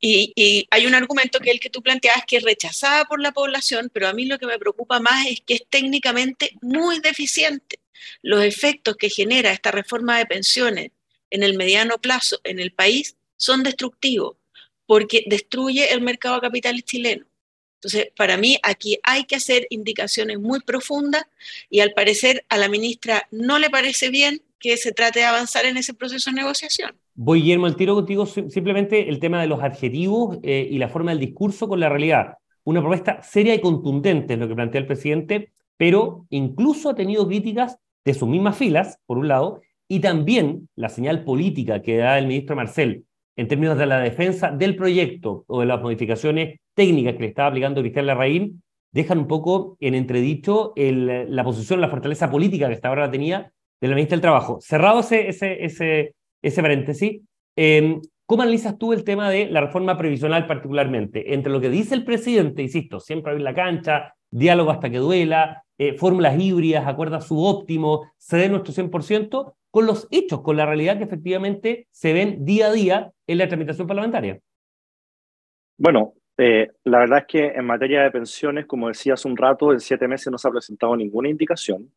Y, 0.01 0.33
y 0.35 0.67
hay 0.71 0.87
un 0.87 0.95
argumento 0.95 1.41
que 1.41 1.51
el 1.51 1.61
que 1.61 1.69
tú 1.69 1.83
planteabas 1.83 2.25
que 2.27 2.39
es 2.39 2.43
rechazada 2.43 3.05
por 3.05 3.21
la 3.21 3.33
población, 3.33 3.91
pero 3.93 4.09
a 4.09 4.15
mí 4.15 4.25
lo 4.25 4.39
que 4.39 4.47
me 4.47 4.59
preocupa 4.59 4.99
más 4.99 5.27
es 5.27 5.43
que 5.43 5.57
es 5.57 5.63
técnicamente 5.69 6.53
muy 6.63 7.01
deficiente. 7.01 7.81
Los 8.23 8.45
efectos 8.45 8.97
que 8.97 9.11
genera 9.11 9.53
esta 9.53 9.73
reforma 9.73 10.17
de 10.17 10.25
pensiones 10.25 10.91
en 11.31 11.43
el 11.43 11.57
mediano 11.57 11.99
plazo 11.99 12.41
en 12.45 12.59
el 12.59 12.73
país 12.73 13.17
son 13.37 13.63
destructivos 13.63 14.37
porque 14.87 15.25
destruye 15.27 15.93
el 15.93 16.01
mercado 16.01 16.37
de 16.37 16.41
capitales 16.41 16.85
chileno. 16.85 17.27
Entonces, 17.79 18.11
para 18.17 18.37
mí 18.37 18.59
aquí 18.63 18.99
hay 19.05 19.25
que 19.25 19.37
hacer 19.37 19.67
indicaciones 19.71 20.41
muy 20.41 20.61
profundas 20.61 21.25
y 21.71 21.81
al 21.81 21.93
parecer 21.93 22.45
a 22.49 22.57
la 22.57 22.69
ministra 22.69 23.29
no 23.31 23.59
le 23.59 23.71
parece 23.71 24.11
bien 24.11 24.43
que 24.59 24.77
se 24.77 24.93
trate 24.93 25.21
de 25.21 25.27
avanzar 25.27 25.65
en 25.67 25.77
ese 25.77 25.95
proceso 25.95 26.31
de 26.31 26.37
negociación. 26.37 26.93
Voy, 27.15 27.43
Guillermo, 27.43 27.67
al 27.67 27.77
tiro 27.77 27.95
contigo 27.95 28.27
simplemente 28.27 29.09
el 29.09 29.21
tema 29.21 29.41
de 29.41 29.47
los 29.47 29.63
adjetivos 29.63 30.39
eh, 30.43 30.67
y 30.69 30.79
la 30.79 30.89
forma 30.89 31.13
del 31.13 31.21
discurso 31.21 31.69
con 31.69 31.79
la 31.79 31.89
realidad. 31.89 32.39
Una 32.65 32.81
propuesta 32.81 33.23
seria 33.23 33.55
y 33.55 33.61
contundente 33.61 34.35
es 34.35 34.41
lo 34.41 34.49
que 34.49 34.55
plantea 34.55 34.81
el 34.81 34.87
presidente, 34.87 35.53
pero 35.77 36.27
incluso 36.31 36.91
ha 36.91 36.95
tenido 36.95 37.27
críticas 37.29 37.79
de 38.05 38.15
sus 38.15 38.29
mismas 38.29 38.57
filas, 38.57 38.99
por 39.07 39.19
un 39.19 39.29
lado, 39.29 39.61
y 39.89 40.01
también 40.01 40.69
la 40.77 40.91
señal 40.91 41.25
política 41.25 41.83
que 41.83 41.97
da 41.97 42.19
el 42.19 42.27
ministro 42.27 42.55
Marcel 42.55 43.05
en 43.37 43.49
términos 43.49 43.79
de 43.79 43.87
la 43.87 44.01
defensa 44.01 44.51
del 44.51 44.77
proyecto 44.77 45.45
o 45.47 45.61
de 45.61 45.67
las 45.67 45.81
modificaciones 45.81 46.59
técnicas 46.75 47.15
que 47.15 47.21
le 47.21 47.29
estaba 47.29 47.49
aplicando 47.49 47.81
Cristian 47.81 48.07
Larraín, 48.07 48.63
dejan 48.93 49.19
un 49.19 49.29
poco 49.29 49.77
en 49.81 49.95
entredicho 49.95 50.73
el, 50.77 51.35
la 51.35 51.45
posición, 51.45 51.81
la 51.81 51.89
fortaleza 51.89 52.31
política 52.31 52.67
que 52.67 52.75
hasta 52.75 52.89
ahora 52.89 53.11
tenía 53.11 53.53
de 53.81 53.89
la 53.89 53.95
ministra 53.95 54.17
del 54.17 54.23
Trabajo. 54.23 54.59
Cerrado 54.61 55.01
ese, 55.01 55.29
ese, 55.29 55.65
ese, 55.65 56.15
ese 56.43 56.63
paréntesis, 56.63 57.21
eh, 57.57 58.01
¿cómo 58.27 58.43
analizas 58.43 58.77
tú 58.77 58.93
el 58.93 59.05
tema 59.05 59.31
de 59.31 59.47
la 59.47 59.61
reforma 59.61 59.97
previsional 59.97 60.47
particularmente? 60.47 61.33
Entre 61.35 61.53
lo 61.53 61.61
que 61.61 61.71
dice 61.71 61.95
el 61.95 62.05
presidente, 62.05 62.63
insisto, 62.63 62.99
siempre 62.99 63.31
abrir 63.31 63.45
la 63.45 63.55
cancha, 63.55 64.15
diálogo 64.31 64.71
hasta 64.71 64.91
que 64.91 64.99
duela, 64.99 65.63
eh, 65.79 65.95
fórmulas 65.95 66.41
híbridas, 66.41 66.87
acuerdos 66.89 67.27
subóptimos, 67.27 68.09
ceder 68.19 68.51
nuestro 68.51 68.75
100%, 68.75 69.55
con 69.79 69.87
los 69.87 70.09
hechos, 70.11 70.41
con 70.41 70.57
la 70.57 70.67
realidad 70.67 70.99
que 70.99 71.05
efectivamente 71.05 71.87
se 71.93 72.13
ven 72.13 72.45
día 72.45 72.67
a 72.67 72.73
día 72.73 73.13
en 73.29 73.39
la 73.39 73.47
tramitación 73.47 73.87
parlamentaria. 73.87 74.41
Bueno, 75.79 76.15
eh, 76.37 76.73
la 76.83 76.99
verdad 76.99 77.19
es 77.21 77.27
que 77.29 77.47
en 77.47 77.65
materia 77.65 78.03
de 78.03 78.11
pensiones, 78.11 78.67
como 78.67 78.89
decía 78.89 79.15
un 79.25 79.37
rato, 79.37 79.73
en 79.73 79.79
siete 79.79 80.09
meses 80.09 80.33
no 80.33 80.37
se 80.37 80.49
ha 80.49 80.51
presentado 80.51 80.97
ninguna 80.97 81.29
indicación. 81.29 81.93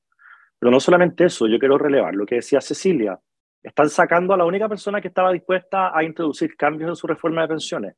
Pero 0.60 0.70
no 0.70 0.80
solamente 0.80 1.26
eso, 1.26 1.48
yo 1.48 1.58
quiero 1.58 1.80
relevar 1.80 2.13
lo 2.13 2.24
que 2.24 2.36
decía 2.36 2.62
Cecilia. 2.62 3.20
Están 3.63 3.89
sacando 3.89 4.36
a 4.36 4.38
la 4.38 4.46
única 4.46 4.70
persona 4.70 5.02
que 5.02 5.08
estaba 5.08 5.32
dispuesta 5.32 5.89
a 5.91 6.04
introducir 6.04 6.56
cambios 6.56 6.88
en 6.88 6.96
su 6.96 7.08
reforma 7.08 7.41
de 7.41 7.48
pensiones. 7.48 7.96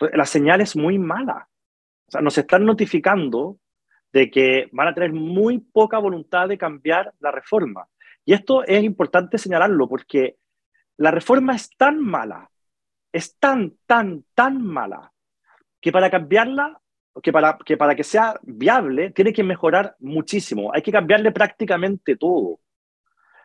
la 0.00 0.26
señal 0.26 0.62
es 0.62 0.74
muy 0.74 0.98
mala. 0.98 1.48
O 2.08 2.10
sea, 2.10 2.20
nos 2.20 2.36
están 2.36 2.64
notificando 2.64 3.56
de 4.12 4.32
que 4.32 4.68
van 4.72 4.88
a 4.88 4.94
tener 4.94 5.12
muy 5.12 5.60
poca 5.60 5.98
voluntad 5.98 6.48
de 6.48 6.58
cambiar 6.58 7.14
la 7.20 7.30
reforma. 7.30 7.86
Y 8.24 8.32
esto 8.32 8.64
es 8.64 8.82
importante 8.82 9.38
señalarlo 9.38 9.88
porque 9.88 10.36
la 10.96 11.10
reforma 11.10 11.54
es 11.54 11.70
tan 11.76 12.00
mala, 12.00 12.50
es 13.12 13.36
tan, 13.38 13.74
tan, 13.86 14.24
tan 14.34 14.62
mala, 14.62 15.12
que 15.80 15.92
para 15.92 16.10
cambiarla, 16.10 16.80
que 17.22 17.32
para, 17.32 17.58
que 17.64 17.76
para 17.76 17.94
que 17.94 18.04
sea 18.04 18.38
viable, 18.42 19.10
tiene 19.10 19.32
que 19.32 19.44
mejorar 19.44 19.96
muchísimo. 20.00 20.72
Hay 20.72 20.82
que 20.82 20.92
cambiarle 20.92 21.30
prácticamente 21.30 22.16
todo. 22.16 22.60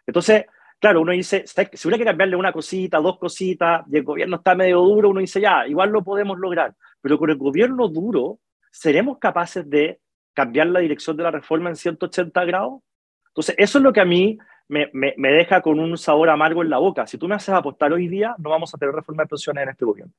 Entonces, 0.07 0.45
claro, 0.79 1.01
uno 1.01 1.11
dice, 1.11 1.43
si 1.45 1.87
hubiera 1.87 1.99
que 1.99 2.09
cambiarle 2.09 2.35
una 2.35 2.53
cosita, 2.53 2.99
dos 2.99 3.19
cositas, 3.19 3.83
y 3.91 3.97
el 3.97 4.03
gobierno 4.03 4.37
está 4.37 4.55
medio 4.55 4.79
duro, 4.79 5.09
uno 5.09 5.19
dice, 5.19 5.41
ya, 5.41 5.67
igual 5.67 5.89
lo 5.89 6.03
podemos 6.03 6.39
lograr. 6.39 6.73
Pero 7.01 7.17
con 7.19 7.29
el 7.29 7.37
gobierno 7.37 7.87
duro, 7.89 8.39
¿seremos 8.71 9.19
capaces 9.19 9.69
de 9.69 9.99
cambiar 10.33 10.67
la 10.67 10.79
dirección 10.79 11.17
de 11.17 11.23
la 11.23 11.31
reforma 11.31 11.69
en 11.69 11.75
180 11.75 12.45
grados? 12.45 12.81
Entonces, 13.27 13.55
eso 13.57 13.77
es 13.77 13.83
lo 13.83 13.93
que 13.93 14.01
a 14.01 14.05
mí 14.05 14.37
me, 14.69 14.89
me, 14.93 15.29
deja 15.31 15.61
con 15.61 15.79
un 15.79 15.97
sabor 15.97 16.29
amargo 16.29 16.61
en 16.61 16.69
la 16.69 16.77
boca. 16.77 17.07
Si 17.07 17.17
tú 17.17 17.27
me 17.27 17.35
haces 17.35 17.49
apostar 17.49 17.91
hoy 17.91 18.07
día, 18.07 18.35
no 18.37 18.51
vamos 18.51 18.73
a 18.73 18.77
tener 18.77 18.93
reforma 18.93 19.23
de 19.23 19.27
pensiones 19.27 19.63
en 19.63 19.69
este 19.69 19.83
gobierno. 19.83 20.13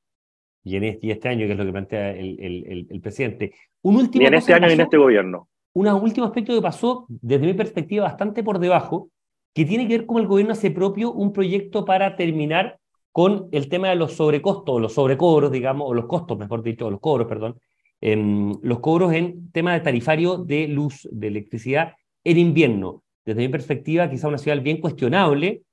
Y 0.63 0.75
en 0.75 0.83
este, 0.83 1.07
y 1.07 1.11
este 1.11 1.29
año, 1.29 1.47
que 1.47 1.53
es 1.53 1.57
lo 1.57 1.65
que 1.65 1.71
plantea 1.71 2.11
el, 2.11 2.37
el, 2.39 2.87
el, 2.89 3.01
presidente. 3.01 3.53
Un 3.81 3.95
último 3.95 4.23
y 4.23 4.27
en 4.27 4.33
este 4.35 4.53
año 4.53 4.69
y 4.69 4.73
en 4.73 4.81
este 4.81 4.97
gobierno. 4.97 5.47
Un 5.73 5.87
último 5.87 6.25
aspecto 6.25 6.53
que 6.53 6.61
pasó, 6.61 7.05
desde 7.07 7.45
mi 7.45 7.53
perspectiva, 7.53 8.03
bastante 8.03 8.43
por 8.43 8.59
debajo, 8.59 9.09
que 9.53 9.65
tiene 9.65 9.87
que 9.87 9.99
ver 9.99 10.05
con 10.05 10.19
el 10.19 10.27
gobierno 10.27 10.53
hace 10.53 10.69
propio 10.69 11.13
un 11.13 11.31
proyecto 11.31 11.85
para 11.85 12.15
terminar 12.15 12.77
con 13.11 13.47
el 13.51 13.69
tema 13.69 13.89
de 13.89 13.95
los 13.95 14.13
sobrecostos, 14.13 14.75
o 14.75 14.79
los 14.79 14.93
sobrecobros, 14.93 15.51
digamos, 15.51 15.89
o 15.89 15.93
los 15.93 16.05
costos, 16.05 16.37
mejor 16.37 16.61
dicho, 16.61 16.89
los 16.91 16.99
cobros, 16.99 17.27
perdón, 17.27 17.57
los 18.01 18.79
cobros 18.79 19.13
en 19.13 19.51
tema 19.51 19.73
de 19.73 19.79
tarifario 19.79 20.37
de 20.37 20.67
luz, 20.67 21.07
de 21.11 21.27
electricidad 21.27 21.93
en 22.23 22.37
invierno 22.37 23.03
desde 23.25 23.41
mi 23.41 23.49
perspectiva, 23.49 24.09
quizá 24.09 24.27
una 24.27 24.37
ciudad 24.37 24.61
bien 24.61 24.79
cuestionable, 24.81 25.63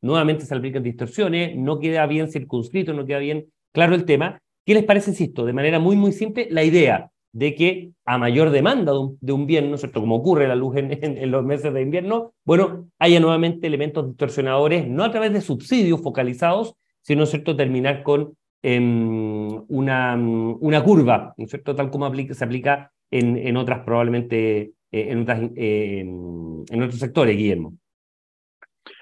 nuevamente 0.00 0.44
se 0.44 0.54
aplican 0.54 0.82
distorsiones, 0.82 1.56
no 1.56 1.78
queda 1.80 2.06
bien 2.06 2.30
circunscrito, 2.30 2.92
no 2.92 3.06
queda 3.06 3.18
bien 3.18 3.46
claro 3.72 3.94
el 3.94 4.04
tema. 4.04 4.40
¿Qué 4.66 4.74
les 4.74 4.84
parece, 4.84 5.10
insisto, 5.10 5.44
de 5.44 5.52
manera 5.52 5.78
muy, 5.78 5.96
muy 5.96 6.12
simple, 6.12 6.48
la 6.50 6.62
idea 6.62 7.10
de 7.32 7.54
que 7.54 7.90
a 8.04 8.16
mayor 8.16 8.50
demanda 8.50 8.92
de 9.20 9.32
un, 9.32 9.46
bien, 9.46 9.68
¿no 9.68 9.74
es 9.74 9.80
cierto?, 9.80 10.00
como 10.00 10.16
ocurre 10.16 10.46
la 10.46 10.54
luz 10.54 10.76
en, 10.76 11.30
los 11.30 11.44
meses 11.44 11.74
de 11.74 11.82
invierno, 11.82 12.32
bueno, 12.44 12.88
haya 12.98 13.18
nuevamente 13.18 13.66
elementos 13.66 14.06
distorsionadores, 14.06 14.86
no 14.86 15.02
a 15.02 15.10
través 15.10 15.32
de 15.32 15.40
subsidios 15.40 16.00
focalizados, 16.00 16.74
sino, 17.02 17.18
¿no 17.18 17.24
es 17.24 17.30
cierto?, 17.30 17.56
terminar 17.56 18.04
con 18.04 18.34
em, 18.62 19.64
una, 19.68 20.14
una 20.16 20.84
curva, 20.84 21.34
¿no 21.36 21.44
es 21.44 21.50
cierto?, 21.50 21.74
tal 21.74 21.90
como 21.90 22.10
se 22.14 22.44
aplica 22.44 22.92
en, 23.10 23.36
en 23.36 23.56
otras 23.56 23.80
probablemente 23.84 24.73
eh, 24.94 25.10
en, 25.10 25.22
otras, 25.22 25.40
eh, 25.56 25.98
en, 25.98 26.82
otros 26.82 27.00
sectores, 27.00 27.36
Guillermo. 27.36 27.76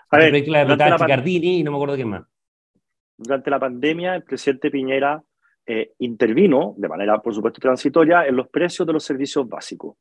A 0.09 0.17
ver, 0.17 0.49
la 0.49 0.65
la 0.65 1.23
y 1.27 1.63
no 1.63 1.71
me 1.71 1.77
acuerdo 1.77 1.97
quién 1.97 2.09
más. 2.09 2.23
Durante 3.19 3.51
la 3.51 3.61
pandemia, 3.61 4.15
el 4.15 4.25
presidente 4.25 4.71
Piñera 4.71 5.23
eh, 5.67 5.93
intervino, 5.99 6.75
de 6.79 6.89
manera, 6.89 7.19
por 7.19 7.35
supuesto, 7.35 7.61
transitoria, 7.61 8.27
en 8.27 8.37
los 8.37 8.49
precios 8.49 8.87
de 8.87 8.95
los 8.95 9.05
servicios 9.05 9.47
básicos. 9.47 9.97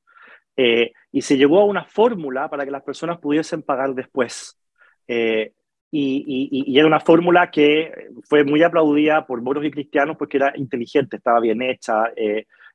y 0.56 1.22
se 1.22 1.36
llegó 1.36 1.60
a 1.60 1.66
una 1.66 1.84
fórmula 1.84 2.50
para 2.50 2.64
que 2.64 2.72
las 2.72 2.84
personas 2.84 3.20
pudiesen 3.20 3.62
pagar 3.62 3.94
después. 3.94 4.58
y, 5.08 5.44
y, 5.92 6.80
era 6.80 6.88
una 6.88 7.02
fórmula 7.02 7.52
que 7.52 7.92
fue 8.30 8.46
muy 8.46 8.64
aplaudida 8.64 9.26
por 9.26 9.42
moros 9.42 9.66
y 9.66 9.72
cristianos 9.72 10.16
porque 10.16 10.38
era 10.38 10.54
inteligente, 10.56 11.18
estaba 11.18 11.42
bien 11.42 11.62
hecha, 11.62 12.14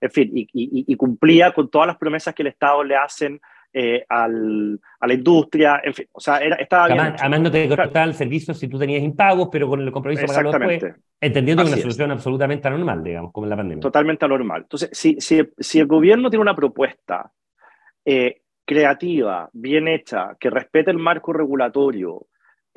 en 0.01 0.11
fin, 0.11 0.31
y, 0.33 0.97
cumplía 0.97 1.53
con 1.53 1.71
todas 1.71 1.87
las 1.87 1.97
promesas 1.97 2.35
que 2.35 2.43
el 2.43 2.49
Estado 2.49 2.85
le 2.85 2.97
hacen 2.97 3.41
eh, 3.73 4.05
al, 4.09 4.81
a 5.01 5.07
la 5.07 5.15
industria, 5.15 5.81
en 5.85 5.93
fin, 5.93 6.07
o 6.13 6.21
sea, 6.21 6.39
era, 6.39 6.57
estaba 6.57 6.85
además, 6.85 7.09
bien. 7.09 7.17
Además, 7.21 7.41
no 7.41 7.51
te 7.51 7.69
cortaba 7.69 8.05
el 8.07 8.15
servicio 8.15 8.55
si 8.55 8.69
tú 8.69 8.79
tenías 8.79 9.03
impagos, 9.03 9.49
pero 9.53 9.69
con 9.69 9.81
el 9.81 9.93
compromiso 9.93 10.23
de 10.23 10.29
pagarlo 10.29 10.53
después, 10.53 10.95
entendiendo 11.21 11.63
que 11.63 11.69
es 11.69 11.75
una 11.75 11.83
solución 11.83 12.11
absolutamente 12.11 12.69
anormal, 12.69 13.05
digamos, 13.05 13.33
como 13.33 13.47
en 13.47 13.51
la 13.51 13.57
pandemia. 13.57 13.83
Totalmente 13.83 14.25
anormal. 14.25 14.63
Entonces, 14.63 14.91
si, 14.93 15.21
si, 15.21 15.43
si 15.59 15.79
el 15.79 15.87
gobierno 15.87 16.31
tiene 16.31 16.43
una 16.43 16.55
propuesta 16.55 17.31
eh, 18.05 18.41
creativa, 18.65 19.49
bien 19.53 19.89
hecha, 19.89 20.37
que 20.41 20.51
respete 20.51 20.91
el 20.91 20.99
marco 20.99 21.33
regulatorio, 21.33 22.27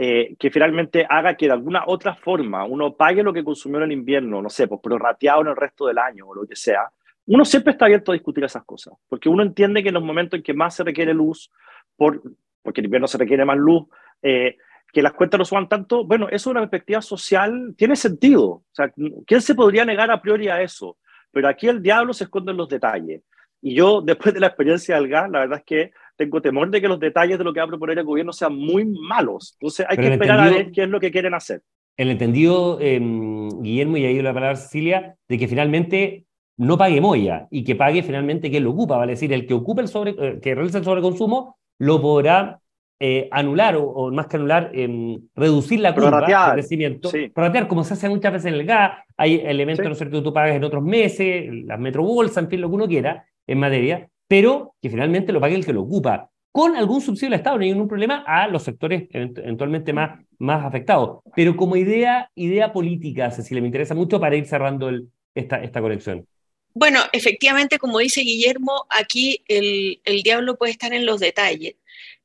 eh, 0.01 0.35
que 0.39 0.49
finalmente 0.49 1.05
haga 1.09 1.35
que 1.35 1.47
de 1.47 1.51
alguna 1.51 1.83
otra 1.85 2.15
forma 2.15 2.63
uno 2.63 2.95
pague 2.95 3.21
lo 3.21 3.33
que 3.33 3.43
consumió 3.43 3.79
en 3.79 3.83
el 3.83 3.91
invierno, 3.91 4.41
no 4.41 4.49
sé, 4.49 4.65
pues 4.67 4.79
prorrateado 4.81 5.41
en 5.41 5.47
el 5.47 5.57
resto 5.57 5.87
del 5.87 5.97
año 5.97 6.27
o 6.27 6.35
lo 6.35 6.47
que 6.47 6.55
sea, 6.55 6.89
uno 7.29 7.45
siempre 7.45 7.71
está 7.71 7.85
abierto 7.85 8.11
a 8.11 8.15
discutir 8.15 8.43
esas 8.43 8.63
cosas, 8.63 8.95
porque 9.07 9.29
uno 9.29 9.43
entiende 9.43 9.83
que 9.83 9.89
en 9.89 9.93
los 9.93 10.03
momentos 10.03 10.37
en 10.37 10.43
que 10.43 10.53
más 10.53 10.75
se 10.75 10.83
requiere 10.83 11.13
luz, 11.13 11.51
por, 11.95 12.23
porque 12.63 12.81
en 12.81 12.85
invierno 12.85 13.07
se 13.07 13.19
requiere 13.19 13.45
más 13.45 13.57
luz, 13.57 13.85
eh, 14.23 14.57
que 14.91 15.03
las 15.03 15.13
cuentas 15.13 15.37
no 15.37 15.45
suban 15.45 15.69
tanto, 15.69 16.03
bueno, 16.03 16.25
eso 16.27 16.35
es 16.35 16.47
una 16.47 16.61
perspectiva 16.61 17.03
social, 17.03 17.75
tiene 17.77 17.95
sentido. 17.95 18.45
O 18.45 18.65
sea, 18.71 18.91
¿quién 19.27 19.41
se 19.41 19.53
podría 19.53 19.85
negar 19.85 20.09
a 20.09 20.19
priori 20.19 20.49
a 20.49 20.59
eso? 20.63 20.97
Pero 21.31 21.47
aquí 21.47 21.67
el 21.67 21.83
diablo 21.83 22.13
se 22.13 22.23
esconde 22.23 22.51
en 22.51 22.57
los 22.57 22.67
detalles. 22.67 23.21
Y 23.61 23.75
yo, 23.75 24.01
después 24.05 24.33
de 24.33 24.39
la 24.39 24.47
experiencia 24.47 24.95
del 24.95 25.07
gas, 25.07 25.29
la 25.29 25.41
verdad 25.41 25.59
es 25.59 25.65
que 25.65 25.91
tengo 26.17 26.41
temor 26.41 26.71
de 26.71 26.81
que 26.81 26.87
los 26.87 26.99
detalles 26.99 27.37
de 27.37 27.43
lo 27.43 27.53
que 27.53 27.59
va 27.59 27.65
a 27.65 27.69
proponer 27.69 27.99
el 27.99 28.05
gobierno 28.05 28.33
sean 28.33 28.55
muy 28.55 28.85
malos. 28.85 29.55
Entonces 29.59 29.85
hay 29.87 29.97
que 29.97 30.13
esperar 30.13 30.39
a 30.39 30.49
ver 30.49 30.71
qué 30.71 30.83
es 30.83 30.89
lo 30.89 30.99
que 30.99 31.11
quieren 31.11 31.35
hacer. 31.35 31.61
El 31.95 32.09
entendido, 32.09 32.79
eh, 32.81 32.99
Guillermo, 32.99 33.97
y 33.97 34.05
ahí 34.05 34.19
la 34.21 34.33
palabra 34.33 34.55
Cecilia, 34.55 35.15
de 35.27 35.37
que 35.37 35.47
finalmente 35.47 36.25
no 36.59 36.77
pague 36.77 36.99
Moya 36.99 37.47
y 37.49 37.63
que 37.63 37.75
pague 37.75 38.03
finalmente 38.03 38.49
quien 38.49 38.65
lo 38.65 38.71
ocupa, 38.71 38.97
vale 38.97 39.13
decir, 39.13 39.31
el 39.31 39.47
que 39.47 39.53
ocupa 39.53 39.81
el 39.81 39.87
sobre, 39.87 40.11
eh, 40.11 40.39
que 40.41 40.53
realiza 40.53 40.79
el 40.79 40.83
sobreconsumo, 40.83 41.57
lo 41.77 42.01
podrá 42.01 42.59
eh, 42.99 43.29
anular 43.31 43.77
o, 43.77 44.11
más 44.11 44.27
que 44.27 44.35
anular, 44.35 44.69
em, 44.73 45.21
reducir 45.35 45.79
la 45.79 45.95
curva 45.95 46.19
de 46.19 46.53
crecimiento. 46.53 47.09
Sí. 47.09 47.31
como 47.69 47.85
se 47.85 47.93
hace 47.93 48.09
muchas 48.09 48.33
veces 48.33 48.47
en 48.47 48.55
el 48.55 48.65
gas, 48.65 48.91
hay 49.15 49.35
elementos 49.35 49.87
¿no 49.87 49.95
cierto? 49.95 50.17
que 50.17 50.23
tú 50.23 50.33
pagas 50.33 50.53
en 50.53 50.63
otros 50.65 50.83
meses, 50.83 51.49
las 51.63 51.79
metrobolsas, 51.79 52.43
en 52.43 52.49
fin, 52.49 52.59
lo 52.59 52.67
que 52.67 52.75
uno 52.75 52.87
quiera 52.89 53.25
en 53.47 53.57
materia, 53.57 54.09
pero 54.27 54.75
que 54.81 54.89
finalmente 54.89 55.31
lo 55.31 55.39
pague 55.39 55.55
el 55.55 55.65
que 55.65 55.71
lo 55.71 55.83
ocupa, 55.83 56.29
con 56.51 56.75
algún 56.75 56.99
subsidio 56.99 57.29
del 57.29 57.39
Estado, 57.39 57.57
no 57.57 57.63
hay 57.63 57.71
ningún 57.71 57.87
problema 57.87 58.25
a 58.27 58.49
los 58.49 58.63
sectores 58.63 59.07
eventualmente 59.11 59.93
más, 59.93 60.19
más 60.39 60.65
afectados. 60.65 61.19
Pero 61.33 61.55
como 61.55 61.77
idea, 61.77 62.29
idea 62.35 62.73
política, 62.73 63.31
Cecilia, 63.31 63.61
me 63.61 63.67
interesa 63.67 63.95
mucho 63.95 64.19
para 64.19 64.35
ir 64.35 64.45
cerrando 64.45 64.89
el, 64.89 65.07
esta, 65.33 65.63
esta 65.63 65.79
conexión. 65.79 66.25
Bueno, 66.73 67.03
efectivamente, 67.11 67.79
como 67.79 67.99
dice 67.99 68.21
Guillermo, 68.21 68.85
aquí 68.89 69.43
el, 69.47 70.01
el 70.05 70.23
diablo 70.23 70.57
puede 70.57 70.71
estar 70.71 70.93
en 70.93 71.05
los 71.05 71.19
detalles. 71.19 71.75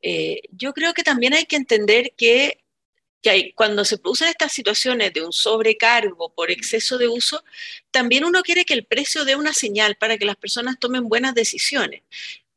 Eh, 0.02 0.42
yo 0.50 0.74
creo 0.74 0.92
que 0.92 1.02
también 1.02 1.32
hay 1.32 1.46
que 1.46 1.56
entender 1.56 2.12
que, 2.16 2.62
que 3.22 3.52
cuando 3.54 3.84
se 3.84 3.96
producen 3.98 4.28
estas 4.28 4.52
situaciones 4.52 5.14
de 5.14 5.22
un 5.22 5.32
sobrecargo 5.32 6.34
por 6.34 6.50
exceso 6.50 6.98
de 6.98 7.08
uso, 7.08 7.42
también 7.90 8.24
uno 8.24 8.42
quiere 8.42 8.66
que 8.66 8.74
el 8.74 8.84
precio 8.84 9.24
dé 9.24 9.34
una 9.34 9.54
señal 9.54 9.96
para 9.96 10.18
que 10.18 10.26
las 10.26 10.36
personas 10.36 10.78
tomen 10.78 11.08
buenas 11.08 11.34
decisiones. 11.34 12.02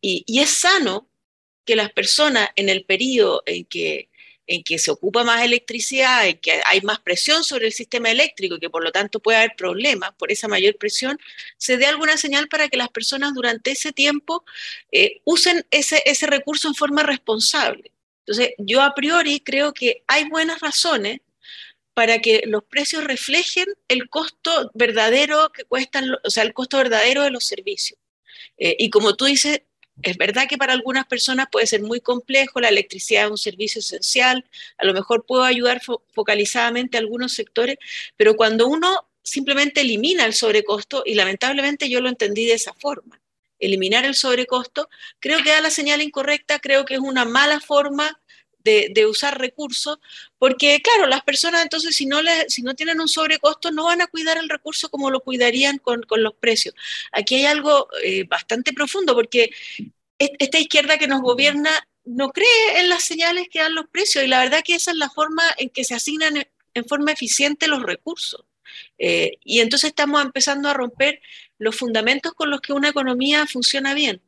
Y, 0.01 0.23
y 0.27 0.39
es 0.39 0.49
sano 0.49 1.07
que 1.65 1.75
las 1.77 1.91
personas 1.91 2.49
en 2.57 2.69
el 2.69 2.83
periodo 2.83 3.43
en 3.45 3.65
que 3.65 4.09
en 4.47 4.63
que 4.63 4.79
se 4.79 4.91
ocupa 4.91 5.23
más 5.23 5.43
electricidad, 5.43 6.27
en 6.27 6.37
que 6.39 6.61
hay 6.65 6.81
más 6.81 6.99
presión 6.99 7.43
sobre 7.43 7.67
el 7.67 7.73
sistema 7.73 8.09
eléctrico 8.09 8.55
y 8.55 8.59
que 8.59 8.69
por 8.69 8.83
lo 8.83 8.91
tanto 8.91 9.19
puede 9.19 9.37
haber 9.37 9.55
problemas 9.57 10.13
por 10.17 10.31
esa 10.31 10.47
mayor 10.47 10.77
presión, 10.77 11.19
se 11.57 11.77
dé 11.77 11.85
alguna 11.85 12.17
señal 12.17 12.47
para 12.47 12.69
que 12.69 12.77
las 12.77 12.89
personas 12.89 13.33
durante 13.33 13.71
ese 13.71 13.91
tiempo 13.91 14.45
eh, 14.91 15.21
usen 15.25 15.65
ese, 15.69 16.01
ese 16.05 16.27
recurso 16.27 16.69
en 16.69 16.75
forma 16.75 17.03
responsable. 17.03 17.91
Entonces, 18.25 18.53
yo 18.57 18.81
a 18.81 18.95
priori 18.95 19.41
creo 19.41 19.73
que 19.73 20.03
hay 20.07 20.27
buenas 20.29 20.59
razones 20.61 21.19
para 21.93 22.19
que 22.19 22.43
los 22.45 22.63
precios 22.63 23.03
reflejen 23.03 23.65
el 23.87 24.09
costo 24.09 24.71
verdadero 24.73 25.51
que 25.51 25.63
cuestan, 25.63 26.05
o 26.23 26.29
sea, 26.29 26.43
el 26.43 26.53
costo 26.53 26.77
verdadero 26.77 27.23
de 27.23 27.31
los 27.31 27.45
servicios. 27.45 27.99
Eh, 28.57 28.75
y 28.79 28.89
como 28.89 29.15
tú 29.15 29.25
dices, 29.25 29.61
es 30.03 30.17
verdad 30.17 30.47
que 30.47 30.57
para 30.57 30.73
algunas 30.73 31.05
personas 31.07 31.47
puede 31.51 31.67
ser 31.67 31.81
muy 31.81 32.01
complejo, 32.01 32.59
la 32.59 32.69
electricidad 32.69 33.25
es 33.25 33.31
un 33.31 33.37
servicio 33.37 33.79
esencial, 33.79 34.45
a 34.77 34.85
lo 34.85 34.93
mejor 34.93 35.25
puedo 35.25 35.43
ayudar 35.43 35.81
focalizadamente 36.13 36.97
a 36.97 37.01
algunos 37.01 37.33
sectores, 37.33 37.77
pero 38.15 38.35
cuando 38.35 38.67
uno 38.67 39.07
simplemente 39.23 39.81
elimina 39.81 40.25
el 40.25 40.33
sobrecosto, 40.33 41.03
y 41.05 41.15
lamentablemente 41.15 41.89
yo 41.89 41.99
lo 41.99 42.09
entendí 42.09 42.45
de 42.45 42.53
esa 42.53 42.73
forma, 42.73 43.19
eliminar 43.59 44.05
el 44.05 44.15
sobrecosto, 44.15 44.87
creo 45.19 45.43
que 45.43 45.49
da 45.49 45.61
la 45.61 45.71
señal 45.71 46.01
incorrecta, 46.01 46.59
creo 46.59 46.85
que 46.85 46.93
es 46.93 46.99
una 46.99 47.25
mala 47.25 47.59
forma 47.59 48.19
de, 48.63 49.05
usar 49.05 49.39
recursos, 49.39 49.99
porque 50.37 50.81
claro, 50.81 51.07
las 51.07 51.21
personas 51.21 51.63
entonces 51.63 51.95
si 51.95 52.05
no, 52.05 52.19
si 52.47 52.61
no 52.61 52.75
tienen 52.75 52.99
un 52.99 53.07
sobrecosto 53.07 53.71
no 53.71 53.85
van 53.85 54.01
a 54.01 54.07
cuidar 54.07 54.37
el 54.37 54.49
recurso 54.49 54.89
como 54.89 55.09
lo 55.09 55.21
cuidarían 55.21 55.77
con, 55.77 56.03
los 56.09 56.33
precios. 56.35 56.75
Aquí 57.11 57.35
hay 57.35 57.45
algo 57.45 57.87
eh, 58.03 58.25
bastante 58.25 58.73
profundo, 58.73 59.13
porque 59.15 59.51
esta 60.17 60.59
izquierda 60.59 60.97
que 60.97 61.07
nos 61.07 61.21
gobierna 61.21 61.71
no 62.03 62.29
cree 62.29 62.79
en 62.79 62.89
las 62.89 63.03
señales 63.03 63.47
que 63.49 63.59
dan 63.59 63.75
los 63.75 63.87
precios 63.87 64.23
y 64.23 64.27
la 64.27 64.39
verdad 64.39 64.63
que 64.63 64.75
esa 64.75 64.91
es 64.91 64.97
la 64.97 65.09
forma 65.09 65.43
en 65.57 65.69
que 65.69 65.83
se 65.83 65.93
asignan 65.93 66.45
en 66.73 66.85
forma 66.85 67.11
eficiente 67.11 67.67
los 67.67 67.83
recursos. 67.83 68.43
Eh, 68.97 69.37
y 69.43 69.59
entonces 69.59 69.89
estamos 69.89 70.21
empezando 70.23 70.69
a 70.69 70.73
romper 70.73 71.21
los 71.57 71.75
fundamentos 71.75 72.33
con 72.33 72.49
los 72.49 72.61
que 72.61 72.73
una 72.73 72.89
economía 72.89 73.45
funciona 73.47 73.93
bien 73.93 74.21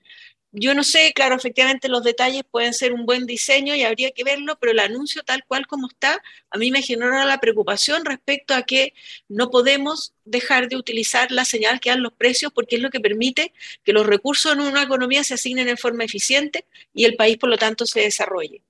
yo 0.51 0.73
no 0.73 0.83
sé, 0.83 1.11
claro, 1.13 1.35
efectivamente 1.35 1.89
los 1.89 2.03
detalles 2.03 2.43
pueden 2.49 2.73
ser 2.73 2.93
un 2.93 3.05
buen 3.05 3.25
diseño 3.25 3.75
y 3.75 3.83
habría 3.83 4.11
que 4.11 4.23
verlo, 4.23 4.57
pero 4.59 4.71
el 4.71 4.79
anuncio 4.79 5.21
tal 5.23 5.43
cual 5.47 5.67
como 5.67 5.87
está, 5.87 6.21
a 6.49 6.57
mí 6.57 6.71
me 6.71 6.81
genera 6.81 7.23
la 7.25 7.39
preocupación 7.39 8.03
respecto 8.03 8.55
a 8.55 8.63
que 8.63 8.93
no 9.27 9.51
podemos 9.51 10.13
dejar 10.25 10.67
de 10.67 10.75
utilizar 10.75 11.31
la 11.31 11.45
señal 11.45 11.79
que 11.79 11.91
dan 11.91 12.01
los 12.01 12.13
precios 12.13 12.51
porque 12.53 12.77
es 12.77 12.81
lo 12.81 12.89
que 12.89 12.99
permite 12.99 13.53
que 13.83 13.93
los 13.93 14.07
recursos 14.07 14.51
en 14.53 14.61
una 14.61 14.83
economía 14.83 15.23
se 15.23 15.35
asignen 15.35 15.69
en 15.69 15.77
forma 15.77 16.03
eficiente 16.03 16.65
y 16.93 17.05
el 17.05 17.15
país, 17.15 17.37
por 17.37 17.49
lo 17.49 17.57
tanto, 17.57 17.85
se 17.85 18.01
desarrolle. 18.01 18.63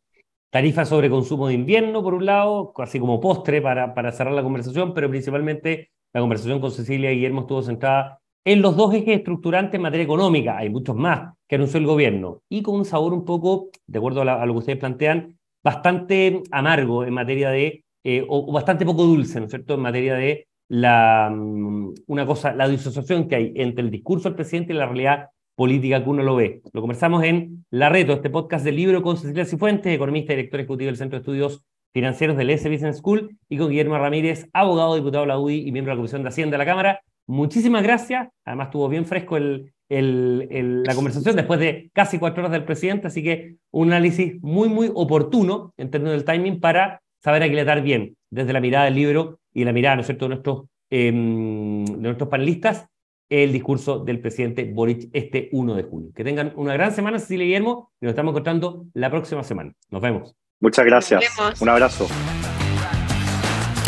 Tarifa 0.49 0.83
sobre 0.83 1.09
consumo 1.09 1.47
de 1.47 1.53
invierno, 1.53 2.01
por 2.03 2.13
un 2.13 2.25
lado, 2.25 2.73
así 2.77 2.99
como 2.99 3.21
postre 3.21 3.61
para, 3.61 3.93
para 3.93 4.11
cerrar 4.11 4.33
la 4.33 4.43
conversación, 4.43 4.93
pero 4.93 5.09
principalmente 5.09 5.91
la 6.11 6.21
conversación 6.21 6.59
con 6.59 6.71
Cecilia 6.71 7.11
y 7.11 7.15
Guillermo 7.15 7.41
estuvo 7.41 7.61
centrada 7.61 8.19
en 8.45 8.61
los 8.61 8.75
dos 8.75 8.93
ejes 8.93 9.17
estructurantes 9.17 9.75
en 9.75 9.81
materia 9.81 10.03
económica. 10.03 10.57
Hay 10.57 10.69
muchos 10.69 10.95
más 10.95 11.33
que 11.47 11.55
anunció 11.55 11.79
el 11.79 11.85
gobierno 11.85 12.41
y 12.49 12.61
con 12.61 12.75
un 12.75 12.85
sabor 12.85 13.13
un 13.13 13.25
poco, 13.25 13.69
de 13.87 13.97
acuerdo 13.97 14.21
a, 14.21 14.45
lo 14.45 14.53
que 14.53 14.59
ustedes 14.59 14.79
plantean, 14.79 15.37
bastante 15.63 16.41
amargo 16.51 17.03
en 17.03 17.13
materia 17.13 17.49
de, 17.49 17.83
eh, 18.03 18.25
o, 18.27 18.51
bastante 18.51 18.85
poco 18.85 19.03
dulce, 19.03 19.39
¿no 19.39 19.45
es 19.45 19.51
cierto?, 19.51 19.73
en 19.75 19.81
materia 19.81 20.15
de 20.15 20.47
la, 20.69 21.31
mm, 21.33 21.93
una 22.07 22.25
cosa, 22.25 22.53
la 22.53 22.67
disociación 22.67 23.27
que 23.27 23.35
hay 23.35 23.53
entre 23.55 23.83
el 23.83 23.91
discurso 23.91 24.29
del 24.29 24.35
presidente 24.35 24.73
y 24.73 24.77
la 24.77 24.85
realidad 24.85 25.29
política 25.55 26.01
que 26.01 26.09
uno 26.09 26.23
lo 26.23 26.37
ve. 26.37 26.61
Lo 26.71 26.79
conversamos 26.79 27.23
en 27.23 27.65
La 27.69 27.89
Reto, 27.89 28.13
este 28.13 28.29
podcast 28.29 28.63
del 28.63 28.77
libro 28.77 29.01
con 29.01 29.17
Cecilia 29.17 29.43
Cifuentes, 29.43 29.93
economista 29.93 30.31
y 30.31 30.37
director 30.37 30.61
ejecutivo 30.61 30.85
del 30.85 30.95
Centro 30.95 31.17
de 31.17 31.21
Estudios 31.21 31.65
Financieros 31.91 32.37
del 32.37 32.51
S 32.51 32.69
Business 32.69 32.99
School, 32.99 33.35
y 33.49 33.57
con 33.57 33.69
Guillermo 33.69 33.97
Ramírez, 33.97 34.47
abogado, 34.53 34.95
diputado 34.95 35.23
de 35.23 35.27
la 35.27 35.39
UDI 35.39 35.67
y 35.67 35.71
miembro 35.71 35.91
de 35.91 35.95
la 35.95 35.99
Comisión 35.99 36.23
de 36.23 36.29
Hacienda 36.29 36.53
de 36.53 36.59
la 36.59 36.65
Cámara. 36.65 37.01
Muchísimas 37.29 37.83
gracias. 37.83 38.27
Además, 38.43 38.69
estuvo 38.69 38.89
bien 38.89 39.05
fresco 39.05 39.37
el, 39.37 39.71
el, 39.87 40.81
la 40.81 40.95
conversación 40.95 41.35
después 41.35 41.59
de 41.59 41.91
casi 41.93 42.17
cuatro 42.17 42.41
horas 42.41 42.51
del 42.51 42.65
presidente, 42.65 43.05
así 43.05 43.21
que 43.21 43.57
un 43.69 43.89
análisis 43.89 44.41
muy, 44.41 44.67
muy 44.67 44.89
oportuno 44.95 45.71
en 45.77 45.91
términos 45.91 46.15
del 46.15 46.25
timing 46.25 46.59
para 46.59 47.03
saber 47.21 47.43
aquilatar 47.43 47.83
bien 47.83 48.15
desde 48.31 48.51
la 48.51 48.59
mirada 48.59 48.85
del 48.85 48.95
libro 48.95 49.39
y 49.53 49.63
la 49.63 49.73
mirada, 49.73 49.95
¿no 49.95 50.01
es 50.01 50.07
cierto?, 50.07 50.25
de 50.25 50.29
nuestros, 50.29 50.63
em, 50.89 51.85
de 51.85 51.97
nuestros 51.97 52.29
panelistas, 52.29 52.87
el 53.29 53.53
discurso 53.53 53.99
del 53.99 54.21
presidente 54.21 54.63
Boric 54.63 55.09
este 55.13 55.49
1 55.51 55.75
de 55.75 55.83
junio. 55.83 56.09
Que 56.15 56.23
tengan 56.23 56.51
una 56.55 56.73
gran 56.73 56.91
semana, 56.91 57.19
Cecilia 57.19 57.43
y 57.43 57.47
Guillermo, 57.49 57.91
y 58.01 58.05
nos 58.05 58.13
estamos 58.13 58.31
encontrando 58.31 58.87
la 58.95 59.11
próxima 59.11 59.43
semana. 59.43 59.71
Nos 59.91 60.01
vemos. 60.01 60.35
Muchas 60.59 60.83
gracias. 60.83 61.25
Un 61.61 61.69
abrazo. 61.69 62.07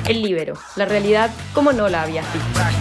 El 0.08 0.22
libro, 0.22 0.54
la 0.76 0.86
realidad 0.86 1.32
como 1.56 1.74
no 1.74 1.90
la 1.90 2.04
había 2.04 2.22
visto. 2.22 2.81